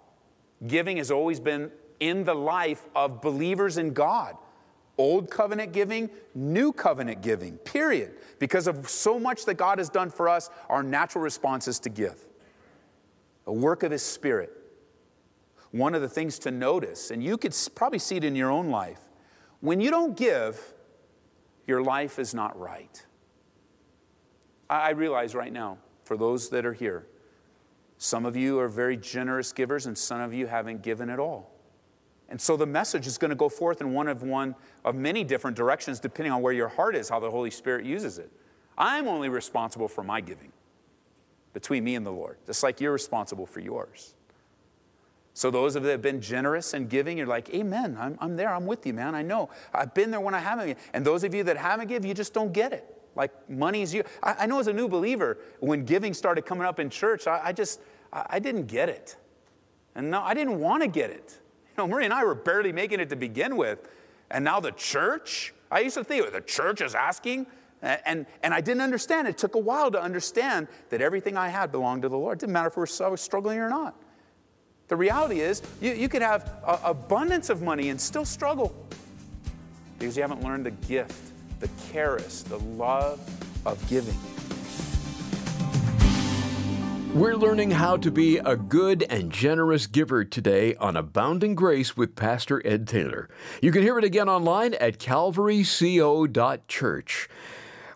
Giving 0.67 0.99
has 0.99 1.11
always 1.11 1.41
been 1.41 1.73
in 2.01 2.23
the 2.23 2.35
life 2.35 2.87
of 2.95 3.23
believers 3.23 3.79
in 3.79 3.95
God. 3.95 4.37
Old 4.99 5.31
covenant 5.31 5.73
giving, 5.73 6.11
new 6.35 6.71
covenant 6.71 7.23
giving, 7.23 7.57
period. 7.59 8.13
Because 8.39 8.67
of 8.67 8.89
so 8.91 9.19
much 9.19 9.47
that 9.47 9.55
God 9.55 9.79
has 9.79 9.89
done 9.89 10.11
for 10.11 10.29
us, 10.29 10.51
our 10.69 10.83
natural 10.83 11.25
response 11.25 11.67
is 11.67 11.79
to 11.81 11.89
give. 11.89 12.19
A 13.47 13.53
work 13.53 13.83
of 13.85 13.91
His 13.91 14.03
Spirit. 14.03 14.53
One 15.71 15.95
of 15.95 16.03
the 16.03 16.09
things 16.11 16.39
to 16.41 16.51
notice, 16.51 17.11
and 17.11 17.25
you 17.25 17.39
could 17.39 17.57
probably 17.75 17.99
see 17.99 18.17
it 18.17 18.25
in 18.25 18.37
your 18.37 18.51
own 18.51 18.69
life, 18.69 19.01
when 19.61 19.81
you 19.81 19.91
don't 19.91 20.15
give, 20.15 20.75
your 21.67 21.83
life 21.83 22.19
is 22.19 22.35
not 22.35 22.59
right. 22.59 23.05
I 24.69 24.91
realize 24.91 25.35
right 25.35 25.53
now, 25.53 25.79
for 26.05 26.17
those 26.17 26.49
that 26.51 26.67
are 26.67 26.73
here, 26.73 27.07
some 27.99 28.27
of 28.27 28.37
you 28.37 28.59
are 28.59 28.69
very 28.69 28.97
generous 28.97 29.53
givers 29.53 29.87
and 29.87 29.97
some 29.97 30.21
of 30.21 30.35
you 30.35 30.47
haven't 30.47 30.83
given 30.83 31.09
at 31.09 31.19
all. 31.19 31.51
And 32.29 32.41
so 32.41 32.57
the 32.57 32.67
message 32.67 33.07
is 33.07 33.19
going 33.19 33.29
to 33.31 33.37
go 33.37 33.49
forth 33.49 33.81
in 33.81 33.93
one 33.93 34.09
of 34.09 34.23
one 34.23 34.55
of 34.85 34.95
many 34.95 35.25
different 35.25 35.57
directions 35.57 36.01
depending 36.01 36.33
on 36.33 36.43
where 36.43 36.53
your 36.53 36.69
heart 36.69 36.97
is, 36.97 37.09
how 37.09 37.21
the 37.21 37.31
Holy 37.31 37.51
Spirit 37.51 37.85
uses 37.85 38.19
it. 38.19 38.31
I'm 38.77 39.07
only 39.09 39.29
responsible 39.29 39.89
for 39.89 40.03
my 40.03 40.21
giving 40.21 40.53
between 41.53 41.85
me 41.85 41.95
and 41.95 42.05
the 42.05 42.11
Lord, 42.11 42.37
just 42.47 42.63
like 42.63 42.81
you're 42.81 42.93
responsible 42.93 43.47
for 43.47 43.61
yours. 43.61 44.15
So, 45.33 45.51
those 45.51 45.77
of 45.77 45.83
you 45.83 45.89
that 45.89 45.93
have 45.93 46.03
been 46.03 46.21
generous 46.21 46.73
and 46.75 46.89
giving, 46.89 47.19
you're 47.19 47.27
like, 47.27 47.51
Amen, 47.51 47.97
I'm, 48.01 48.17
I'm 48.21 48.37
there, 48.37 48.55
I'm 48.55 48.67
with 48.67 48.87
you, 48.87 48.95
man. 48.95 49.15
I 49.15 49.23
know. 49.23 49.51
I've 49.73 49.93
been 49.95 50.11
there 50.11 50.21
when 50.21 50.35
I 50.35 50.39
haven't. 50.39 50.79
And 50.93 51.05
those 51.05 51.25
of 51.25 51.35
you 51.35 51.45
that 51.45 51.57
haven't 51.57 51.89
given, 51.89 52.09
you 52.09 52.15
just 52.15 52.35
don't 52.35 52.53
get 52.53 52.73
it. 52.73 52.96
Like, 53.17 53.33
money's 53.51 53.93
you. 53.93 54.05
I, 54.23 54.37
I 54.41 54.47
know 54.47 54.61
as 54.61 54.69
a 54.69 54.73
new 54.73 54.89
believer, 54.89 55.39
when 55.61 55.85
giving 55.85 56.15
started 56.15 56.47
coming 56.47 56.67
up 56.67 56.79
in 56.79 56.91
church, 56.91 57.27
I, 57.27 57.41
I 57.47 57.53
just, 57.53 57.81
I, 58.13 58.27
I 58.31 58.39
didn't 58.39 58.67
get 58.67 58.89
it. 58.89 59.17
And 59.95 60.11
no, 60.11 60.23
I 60.23 60.35
didn't 60.35 60.61
want 60.61 60.83
to 60.83 60.89
get 60.89 61.11
it. 61.11 61.41
You 61.77 61.83
know, 61.83 61.89
Marie 61.89 62.05
and 62.05 62.15
I 62.15 62.23
were 62.25 62.35
barely 62.35 62.73
making 62.73 63.01
it 63.01 63.09
to 63.09 63.17
begin 63.17 63.57
with. 63.57 63.89
And 64.31 64.45
now 64.45 64.61
the 64.61 64.73
church, 64.73 65.55
I 65.71 65.81
used 65.81 65.97
to 65.97 66.05
think 66.05 66.31
the 66.33 66.41
church 66.41 66.81
is 66.81 66.95
asking. 66.95 67.47
And, 67.83 68.27
and 68.43 68.53
I 68.53 68.61
didn't 68.61 68.83
understand. 68.83 69.29
It 69.29 69.39
took 69.39 69.55
a 69.55 69.59
while 69.59 69.91
to 69.91 70.01
understand 70.01 70.69
that 70.91 71.01
everything 71.01 71.37
I 71.37 71.49
had 71.49 71.73
belonged 71.73 72.03
to 72.03 72.09
the 72.09 72.17
Lord. 72.19 72.39
It 72.39 72.41
didn't 72.41 72.53
matter 72.53 72.69
if 72.69 72.77
we 72.77 72.81
were 72.81 73.17
struggling 73.17 73.59
or 73.59 73.69
not. 73.69 73.95
The 74.89 74.97
reality 74.97 75.41
is, 75.41 75.63
you, 75.81 75.93
you 75.93 76.09
could 76.09 76.23
have 76.23 76.53
a, 76.67 76.79
abundance 76.85 77.51
of 77.51 77.63
money 77.63 77.91
and 77.91 78.01
still 78.01 78.25
struggle 78.25 78.75
because 79.99 80.17
you 80.17 80.23
haven't 80.23 80.43
learned 80.43 80.67
the 80.67 80.71
gift, 80.71 81.33
the 81.61 81.71
charis, 81.93 82.43
the 82.43 82.59
love 82.59 83.21
of 83.65 83.89
giving. 83.89 84.19
We're 87.15 87.37
learning 87.37 87.71
how 87.71 87.97
to 87.97 88.11
be 88.11 88.37
a 88.37 88.57
good 88.57 89.07
and 89.09 89.33
generous 89.33 89.87
giver 89.87 90.23
today 90.23 90.75
on 90.75 90.99
Abounding 90.99 91.55
Grace 91.55 91.97
with 91.97 92.15
Pastor 92.15 92.61
Ed 92.67 92.87
Taylor. 92.87 93.31
You 93.63 93.73
can 93.73 93.81
hear 93.81 93.99
it 93.99 94.05
again 94.05 94.29
online 94.29 94.75
at 94.75 94.99
calvaryco.church. 94.99 97.29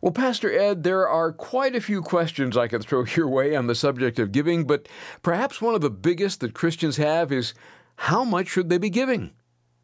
Well, 0.01 0.13
Pastor 0.13 0.59
Ed, 0.59 0.85
there 0.85 1.07
are 1.07 1.31
quite 1.31 1.77
a 1.77 1.83
few 1.83 2.01
questions 2.01 2.57
I 2.57 2.69
could 2.69 2.83
throw 2.83 3.05
your 3.17 3.29
way 3.29 3.55
on 3.55 3.67
the 3.67 3.75
subject 3.75 4.19
of 4.19 4.33
giving, 4.33 4.67
but 4.67 4.89
perhaps 5.21 5.61
one 5.61 5.75
of 5.75 5.83
the 5.83 5.91
biggest 5.91 6.41
that 6.41 6.55
Christians 6.55 6.97
have 6.97 7.31
is 7.31 7.53
how 7.97 8.25
much 8.25 8.49
should 8.49 8.71
they 8.71 8.79
be 8.79 8.89
giving? 8.89 9.33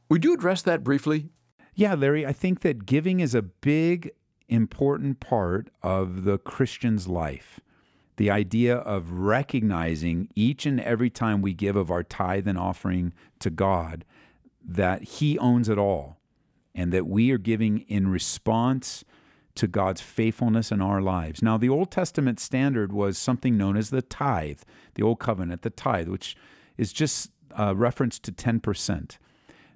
Would 0.09 0.25
you 0.25 0.33
address 0.33 0.63
that 0.63 0.83
briefly? 0.83 1.29
Yeah, 1.77 1.95
Larry, 1.95 2.27
I 2.27 2.33
think 2.33 2.61
that 2.61 2.87
giving 2.87 3.21
is 3.21 3.35
a 3.35 3.43
big, 3.43 4.11
important 4.49 5.21
part 5.21 5.69
of 5.83 6.25
the 6.25 6.39
Christian's 6.39 7.07
life 7.07 7.61
the 8.17 8.31
idea 8.31 8.77
of 8.77 9.13
recognizing 9.13 10.29
each 10.35 10.65
and 10.65 10.81
every 10.81 11.11
time 11.11 11.43
we 11.43 11.53
give 11.53 11.77
of 11.77 11.91
our 11.91 12.03
tithe 12.03 12.49
and 12.49 12.57
offering 12.57 13.13
to 13.39 13.51
God 13.51 14.05
that 14.65 15.03
He 15.03 15.39
owns 15.39 15.69
it 15.69 15.79
all 15.79 16.17
and 16.75 16.93
that 16.93 17.07
we 17.07 17.31
are 17.31 17.39
giving 17.39 17.81
in 17.81 18.09
response 18.09 19.05
to 19.55 19.67
God's 19.67 20.01
faithfulness 20.01 20.73
in 20.73 20.83
our 20.83 21.01
lives. 21.01 21.43
Now, 21.43 21.57
the 21.57 21.69
Old 21.69 21.91
Testament 21.91 22.41
standard 22.41 22.93
was 22.93 23.17
something 23.17 23.57
known 23.57 23.77
as 23.77 23.91
the 23.91 24.03
tithe, 24.03 24.61
the 24.95 25.03
Old 25.03 25.19
Covenant, 25.19 25.63
the 25.63 25.71
tithe, 25.71 26.09
which 26.09 26.37
is 26.77 26.93
just 26.93 27.31
a 27.51 27.75
reference 27.75 28.19
to 28.21 28.33
10%. 28.33 29.19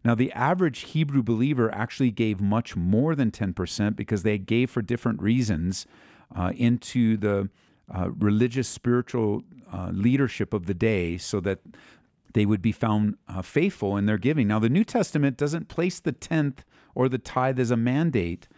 Now, 0.05 0.15
the 0.15 0.33
average 0.33 0.81
Hebrew 0.81 1.23
believer 1.23 1.73
actually 1.75 2.11
gave 2.11 2.41
much 2.41 2.75
more 2.77 3.15
than 3.15 3.31
10% 3.31 3.97
because 3.97 4.23
they 4.23 4.39
gave 4.39 4.71
for 4.71 4.83
different 4.83 5.21
reasons 5.21 5.87
uh, 6.35 6.53
into 6.57 7.17
the 7.17 7.51
uh, 7.93 8.11
religious, 8.19 8.69
spiritual 8.69 9.43
uh, 9.73 9.91
leadership 9.93 10.55
of 10.55 10.67
the 10.67 10.75
day 10.75 11.19
so 11.19 11.41
that 11.41 11.61
they 12.33 12.47
would 12.47 12.63
be 12.63 12.73
found 12.73 13.17
uh, 13.29 13.43
faithful 13.43 13.97
in 13.97 14.07
their 14.07 14.19
giving. 14.19 14.47
Now, 14.47 14.59
the 14.59 14.69
New 14.69 14.85
Testament 14.85 15.37
doesn't 15.37 15.69
place 15.69 16.01
the 16.01 16.13
tenth 16.13 16.65
or 16.95 17.09
the 17.09 17.19
tithe 17.19 17.59
as 17.59 17.71
a 17.71 17.77
mandate, 17.77 18.49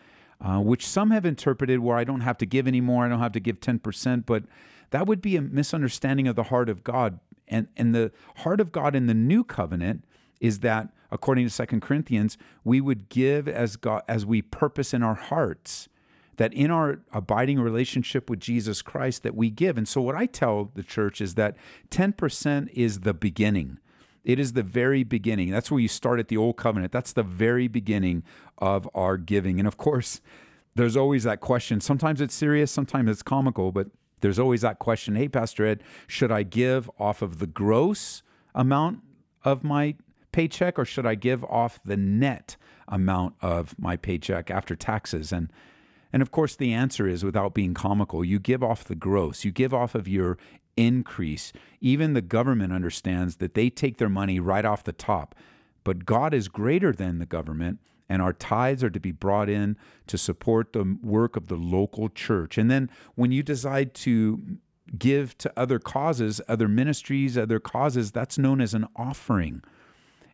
uh, 0.41 0.59
which 0.59 0.87
some 0.87 1.11
have 1.11 1.25
interpreted 1.25 1.81
where 1.81 1.97
I 1.97 2.05
don't 2.05 2.21
have 2.21 2.39
to 2.39 2.47
give 2.47 2.69
anymore, 2.69 3.07
I 3.07 3.09
don't 3.09 3.21
have 3.21 3.33
to 3.33 3.41
give 3.41 3.61
10%, 3.61 4.27
but 4.27 4.45
that 4.91 5.07
would 5.07 5.23
be 5.23 5.37
a 5.37 5.43
misunderstanding 5.43 6.29
of 6.29 6.37
the 6.37 6.45
heart 6.45 6.69
of 6.69 6.85
God. 6.85 7.19
And, 7.49 7.69
and 7.77 7.95
the 7.95 8.13
heart 8.37 8.61
of 8.61 8.73
God 8.73 8.95
in 8.95 9.07
the 9.07 9.15
new 9.15 9.45
covenant 9.45 10.05
is 10.43 10.59
that, 10.59 10.89
according 11.11 11.47
to 11.47 11.51
Second 11.51 11.81
Corinthians, 11.81 12.37
we 12.65 12.83
would 12.83 13.09
give 13.09 13.49
as 13.49 13.77
God 13.77 14.03
as 14.09 14.27
we 14.27 14.43
purpose 14.43 14.93
in 14.93 15.03
our 15.03 15.15
hearts 15.15 15.89
that 16.37 16.53
in 16.53 16.71
our 16.71 16.99
abiding 17.13 17.61
relationship 17.61 18.29
with 18.29 18.41
Jesus 18.41 18.83
Christ 18.83 19.23
that 19.23 19.37
we 19.37 19.51
give. 19.51 19.79
And 19.79 19.87
so 19.87 20.01
what 20.01 20.17
I 20.17 20.27
tell 20.27 20.71
the 20.75 20.83
church 20.83 21.21
is 21.21 21.37
that 21.37 21.57
10% 21.91 22.69
is 22.73 23.01
the 23.01 23.15
beginning. 23.15 23.79
It 24.25 24.41
is 24.41 24.55
the 24.55 24.63
very 24.63 25.05
beginning. 25.05 25.51
That's 25.51 25.71
where 25.71 25.81
you 25.81 25.89
start 25.89 26.19
at 26.19 26.29
the 26.29 26.37
old 26.37 26.57
covenant. 26.57 26.91
That's 26.91 27.13
the 27.13 27.23
very 27.23 27.69
beginning 27.69 28.25
of 28.59 28.89
our 28.95 29.19
giving. 29.19 29.59
And 29.59 29.69
of 29.69 29.77
course, 29.77 30.21
there's 30.75 30.97
always 30.97 31.25
that 31.25 31.41
question. 31.41 31.81
Sometimes 31.81 32.21
it's 32.21 32.35
serious, 32.35 32.73
sometimes 32.73 33.11
it's 33.11 33.23
comical, 33.23 33.71
but 33.71 33.89
there's 34.21 34.39
always 34.39 34.63
that 34.63 34.79
question 34.79 35.15
Hey, 35.15 35.29
Pastor 35.29 35.67
Ed, 35.67 35.83
should 36.09 36.33
I 36.33 36.43
give 36.45 36.91
off 36.99 37.21
of 37.23 37.39
the 37.39 37.47
gross 37.47 38.23
amount 38.55 39.01
of 39.45 39.63
my 39.63 39.97
paycheck 40.33 40.79
or 40.79 40.85
should 40.85 41.07
I 41.07 41.15
give 41.15 41.45
off 41.45 41.81
the 41.85 41.97
net 41.97 42.57
amount 42.89 43.35
of 43.41 43.79
my 43.79 43.97
paycheck 43.97 44.51
after 44.51 44.75
taxes? 44.75 45.33
And 45.33 45.53
and 46.13 46.21
of 46.21 46.31
course, 46.31 46.57
the 46.57 46.75
answer 46.75 47.07
is 47.07 47.25
without 47.25 47.55
being 47.55 47.73
comical, 47.73 48.23
you 48.25 48.39
give 48.39 48.63
off 48.63 48.85
the 48.85 48.95
gross, 48.95 49.45
you 49.45 49.51
give 49.51 49.73
off 49.73 49.95
of 49.95 50.07
your 50.07 50.37
increase. 50.77 51.53
Even 51.81 52.13
the 52.13 52.21
government 52.21 52.73
understands 52.73 53.37
that 53.37 53.55
they 53.55 53.71
take 53.71 53.97
their 53.97 54.09
money 54.09 54.39
right 54.39 54.65
off 54.65 54.85
the 54.85 54.93
top. 54.93 55.35
But 55.85 56.05
God 56.05 56.35
is 56.35 56.49
greater 56.49 56.93
than 56.93 57.19
the 57.19 57.27
government, 57.27 57.81
and 58.09 58.23
our 58.23 58.33
tithes 58.33 58.85
are 58.85 58.91
to 58.91 59.01
be 59.01 59.11
brought 59.11 59.49
in 59.49 59.77
to 60.07 60.19
support 60.19 60.73
the 60.73 60.99
work 61.03 61.37
of 61.37 61.49
the 61.49 61.57
local 61.57 62.09
church. 62.09 62.59
And 62.59 62.71
then 62.71 62.91
when 63.15 63.33
you 63.33 63.43
decide 63.43 63.95
to 63.95 64.59
give 64.99 65.37
to 65.39 65.53
other 65.57 65.79
causes, 65.79 66.41
other 66.47 66.69
ministries, 66.69 67.39
other 67.39 67.59
causes, 67.59 68.13
that's 68.13 68.39
known 68.39 68.61
as 68.61 68.75
an 68.75 68.87
offering. 68.97 69.63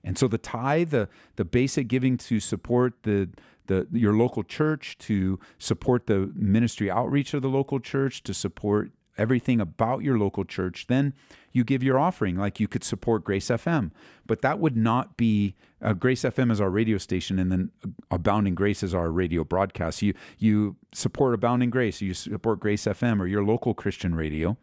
And 0.05 0.19
so 0.19 0.29
the 0.29 0.39
tithe, 0.39 0.91
the, 0.91 1.09
the 1.37 1.45
basic 1.45 1.89
giving 1.89 2.17
to 2.19 2.41
support 2.41 2.95
the 3.03 3.31
the, 3.67 3.87
your 3.93 4.15
local 4.15 4.43
church, 4.43 4.97
to 4.97 5.39
support 5.59 6.07
the 6.07 6.33
ministry 6.35 6.91
outreach 6.91 7.35
of 7.35 7.43
the 7.43 7.51
local 7.51 7.79
church, 7.79 8.23
to 8.23 8.33
support 8.33 8.93
everything 9.19 9.61
about 9.61 10.03
your 10.03 10.17
local 10.19 10.45
church, 10.45 10.87
then 10.87 11.13
you 11.53 11.65
give 11.65 11.83
your 11.83 11.99
offering. 11.99 12.37
Like 12.37 12.61
you 12.61 12.69
could 12.69 12.85
support 12.85 13.25
Grace 13.25 13.49
FM, 13.49 13.91
but 14.27 14.43
that 14.43 14.59
would 14.59 14.77
not 14.77 15.17
be 15.17 15.55
uh, 15.83 15.93
Grace 15.93 16.23
FM 16.23 16.51
is 16.51 16.61
our 16.61 16.71
radio 16.71 16.99
station, 16.99 17.39
and 17.39 17.53
then 17.53 17.71
Abounding 18.11 18.55
Grace 18.55 18.83
is 18.83 18.95
our 18.95 19.11
radio 19.11 19.45
broadcast. 19.45 20.03
You 20.03 20.15
you 20.39 20.77
support 20.93 21.35
Abounding 21.35 21.71
Grace, 21.71 22.01
you 22.01 22.15
support 22.15 22.61
Grace 22.61 22.85
FM 22.85 23.21
or 23.21 23.27
your 23.27 23.45
local 23.45 23.75
Christian 23.75 24.15
radio. 24.15 24.57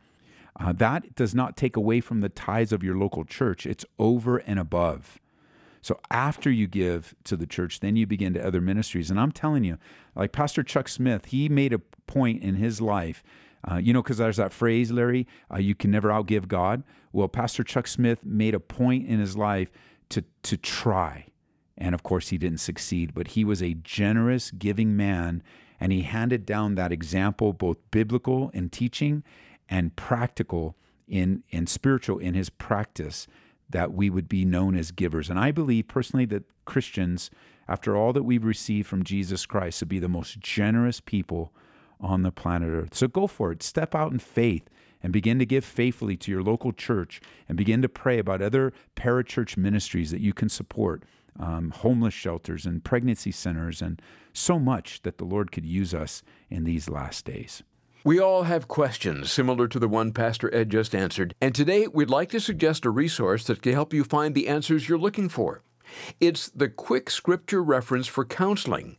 Uh, 0.58 0.72
that 0.72 1.16
does 1.16 1.36
not 1.36 1.58
take 1.58 1.76
away 1.76 2.00
from 2.00 2.22
the 2.22 2.30
tithes 2.30 2.72
of 2.72 2.82
your 2.82 2.98
local 2.98 3.26
church. 3.26 3.66
It's 3.66 3.86
over 4.00 4.38
and 4.38 4.58
above. 4.58 5.20
So 5.86 6.00
after 6.10 6.50
you 6.50 6.66
give 6.66 7.14
to 7.26 7.38
the 7.38 7.46
church, 7.46 7.80
then 7.80 7.96
you 7.96 8.08
begin 8.08 8.34
to 8.34 8.44
other 8.44 8.60
ministries. 8.60 9.12
And 9.12 9.20
I'm 9.20 9.32
telling 9.32 9.64
you, 9.64 9.78
like 10.16 10.32
Pastor 10.32 10.64
Chuck 10.64 10.88
Smith, 10.88 11.26
he 11.26 11.48
made 11.48 11.74
a 11.74 11.78
point 12.08 12.42
in 12.42 12.56
his 12.56 12.82
life. 12.82 13.24
Uh, 13.70 13.76
you 13.76 13.94
know, 13.94 14.02
because 14.02 14.18
there's 14.18 14.38
that 14.38 14.52
phrase, 14.52 14.90
Larry, 14.90 15.28
uh, 15.54 15.60
you 15.60 15.76
can 15.76 15.92
never 15.92 16.10
outgive 16.10 16.48
God. 16.48 16.82
Well, 17.14 17.28
Pastor 17.28 17.64
Chuck 17.64 17.86
Smith 17.86 18.26
made 18.26 18.56
a 18.56 18.60
point 18.60 19.06
in 19.06 19.20
his 19.20 19.38
life 19.38 19.70
to 20.10 20.24
to 20.42 20.58
try, 20.58 21.28
and 21.78 21.94
of 21.94 22.02
course 22.02 22.30
he 22.30 22.40
didn't 22.40 22.62
succeed. 22.62 23.14
But 23.14 23.28
he 23.30 23.46
was 23.46 23.62
a 23.62 23.76
generous, 23.76 24.50
giving 24.50 24.98
man, 24.98 25.44
and 25.80 25.92
he 25.92 26.02
handed 26.02 26.48
down 26.48 26.74
that 26.74 26.92
example, 26.92 27.54
both 27.54 27.78
biblical 27.92 28.50
in 28.56 28.70
teaching 28.70 29.24
and 29.70 29.96
practical 29.96 30.76
in 31.08 31.44
in 31.52 31.68
spiritual 31.68 32.18
in 32.18 32.34
his 32.34 32.50
practice 32.50 33.28
that 33.70 33.94
we 33.94 34.10
would 34.10 34.30
be 34.30 34.46
known 34.46 34.76
as 34.76 34.92
givers. 34.92 35.30
And 35.30 35.40
I 35.40 35.52
believe 35.52 35.88
personally 35.88 36.26
that 36.26 36.44
Christians, 36.66 37.30
after 37.68 37.96
all 37.96 38.14
that 38.14 38.24
we've 38.24 38.46
received 38.46 38.88
from 38.88 39.04
Jesus 39.04 39.46
Christ, 39.46 39.82
would 39.82 39.90
be 39.90 40.00
the 40.00 40.08
most 40.08 40.40
generous 40.40 41.00
people 41.00 41.54
on 42.00 42.22
the 42.22 42.32
planet 42.32 42.70
Earth. 42.70 42.94
So 42.94 43.08
go 43.08 43.28
for 43.28 43.52
it. 43.52 43.64
Step 43.64 43.96
out 43.96 44.12
in 44.12 44.20
faith 44.20 44.70
and 45.02 45.14
begin 45.14 45.40
to 45.40 45.46
give 45.46 45.64
faithfully 45.64 46.18
to 46.18 46.32
your 46.32 46.44
local 46.44 46.72
church 46.72 47.22
and 47.48 47.58
begin 47.58 47.82
to 47.82 47.90
pray 47.90 48.20
about 48.20 48.42
other 48.42 48.74
parachurch 48.96 49.58
ministries 49.58 50.12
that 50.12 50.22
you 50.22 50.34
can 50.34 50.50
support, 50.50 51.04
um, 51.40 51.72
homeless 51.72 52.14
shelters 52.14 52.66
and 52.66 52.84
pregnancy 52.84 53.32
centers, 53.32 53.82
and 53.82 54.02
so 54.34 54.60
much 54.60 55.02
that 55.04 55.18
the 55.18 55.26
Lord 55.26 55.52
could 55.52 55.66
use 55.66 55.94
us 55.94 56.24
in 56.50 56.64
these 56.64 56.90
last 56.90 57.26
days. 57.26 57.64
We 58.06 58.20
all 58.20 58.44
have 58.44 58.68
questions 58.68 59.32
similar 59.32 59.68
to 59.68 59.80
the 59.80 59.88
one 59.88 60.12
Pastor 60.12 60.54
Ed 60.54 60.70
just 60.70 60.94
answered, 60.94 61.34
and 61.42 61.56
today 61.56 61.88
we'd 61.88 62.08
like 62.08 62.30
to 62.30 62.40
suggest 62.40 62.86
a 62.86 62.92
resource 62.92 63.46
that 63.46 63.64
can 63.64 63.74
help 63.74 63.96
you 63.96 64.04
find 64.04 64.36
the 64.36 64.48
answers 64.48 64.88
you're 64.88 65.00
looking 65.00 65.28
for. 65.28 65.64
It's 66.20 66.48
the 66.48 66.70
Quick 66.70 67.10
Scripture 67.10 67.64
Reference 67.64 68.06
for 68.06 68.24
Counseling. 68.24 68.98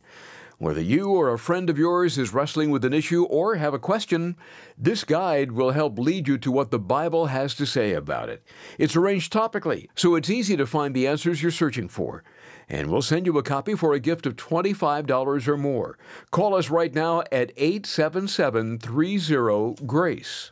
Whether 0.57 0.81
you 0.81 1.11
or 1.11 1.31
a 1.31 1.39
friend 1.39 1.69
of 1.69 1.77
yours 1.77 2.17
is 2.17 2.33
wrestling 2.33 2.69
with 2.69 2.83
an 2.83 2.91
issue 2.91 3.23
or 3.23 3.55
have 3.55 3.73
a 3.73 3.79
question, 3.79 4.35
this 4.77 5.05
guide 5.05 5.53
will 5.53 5.71
help 5.71 5.97
lead 5.97 6.27
you 6.27 6.37
to 6.39 6.51
what 6.51 6.71
the 6.71 6.79
Bible 6.79 7.27
has 7.27 7.55
to 7.55 7.65
say 7.65 7.93
about 7.93 8.27
it. 8.27 8.43
It's 8.77 8.97
arranged 8.97 9.31
topically, 9.31 9.87
so 9.95 10.15
it's 10.15 10.29
easy 10.29 10.57
to 10.57 10.67
find 10.67 10.93
the 10.93 11.07
answers 11.07 11.41
you're 11.41 11.51
searching 11.51 11.87
for. 11.87 12.25
And 12.69 12.91
we'll 12.91 13.01
send 13.01 13.25
you 13.25 13.37
a 13.37 13.43
copy 13.43 13.75
for 13.75 13.93
a 13.93 13.99
gift 13.99 14.25
of 14.25 14.35
$25 14.35 15.47
or 15.47 15.57
more. 15.57 15.97
Call 16.31 16.53
us 16.55 16.69
right 16.69 16.93
now 16.93 17.21
at 17.31 17.53
877 17.55 18.79
30 18.79 19.85
GRACE 19.85 20.51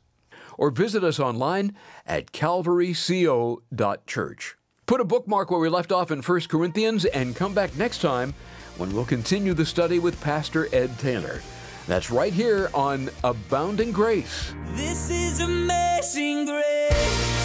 or 0.58 0.72
visit 0.72 1.04
us 1.04 1.20
online 1.20 1.76
at 2.06 2.32
calvaryco.church. 2.32 4.56
Put 4.86 5.02
a 5.02 5.06
bookmark 5.06 5.52
where 5.52 5.60
we 5.60 5.68
left 5.68 5.92
off 5.92 6.12
in 6.12 6.22
1 6.22 6.42
Corinthians 6.42 7.04
and 7.06 7.36
come 7.36 7.54
back 7.54 7.76
next 7.76 8.02
time 8.02 8.34
when 8.78 8.94
we'll 8.94 9.06
continue 9.06 9.54
the 9.54 9.66
study 9.66 10.00
with 10.00 10.22
Pastor 10.22 10.70
Ed 10.74 10.98
Taylor. 11.00 11.42
That's 11.88 12.12
right 12.12 12.34
here 12.34 12.70
on 12.74 13.10
Abounding 13.24 13.92
Grace. 13.92 14.54
This 14.74 15.10
is 15.10 15.40
amazing 15.40 16.46
grace. 16.46 17.45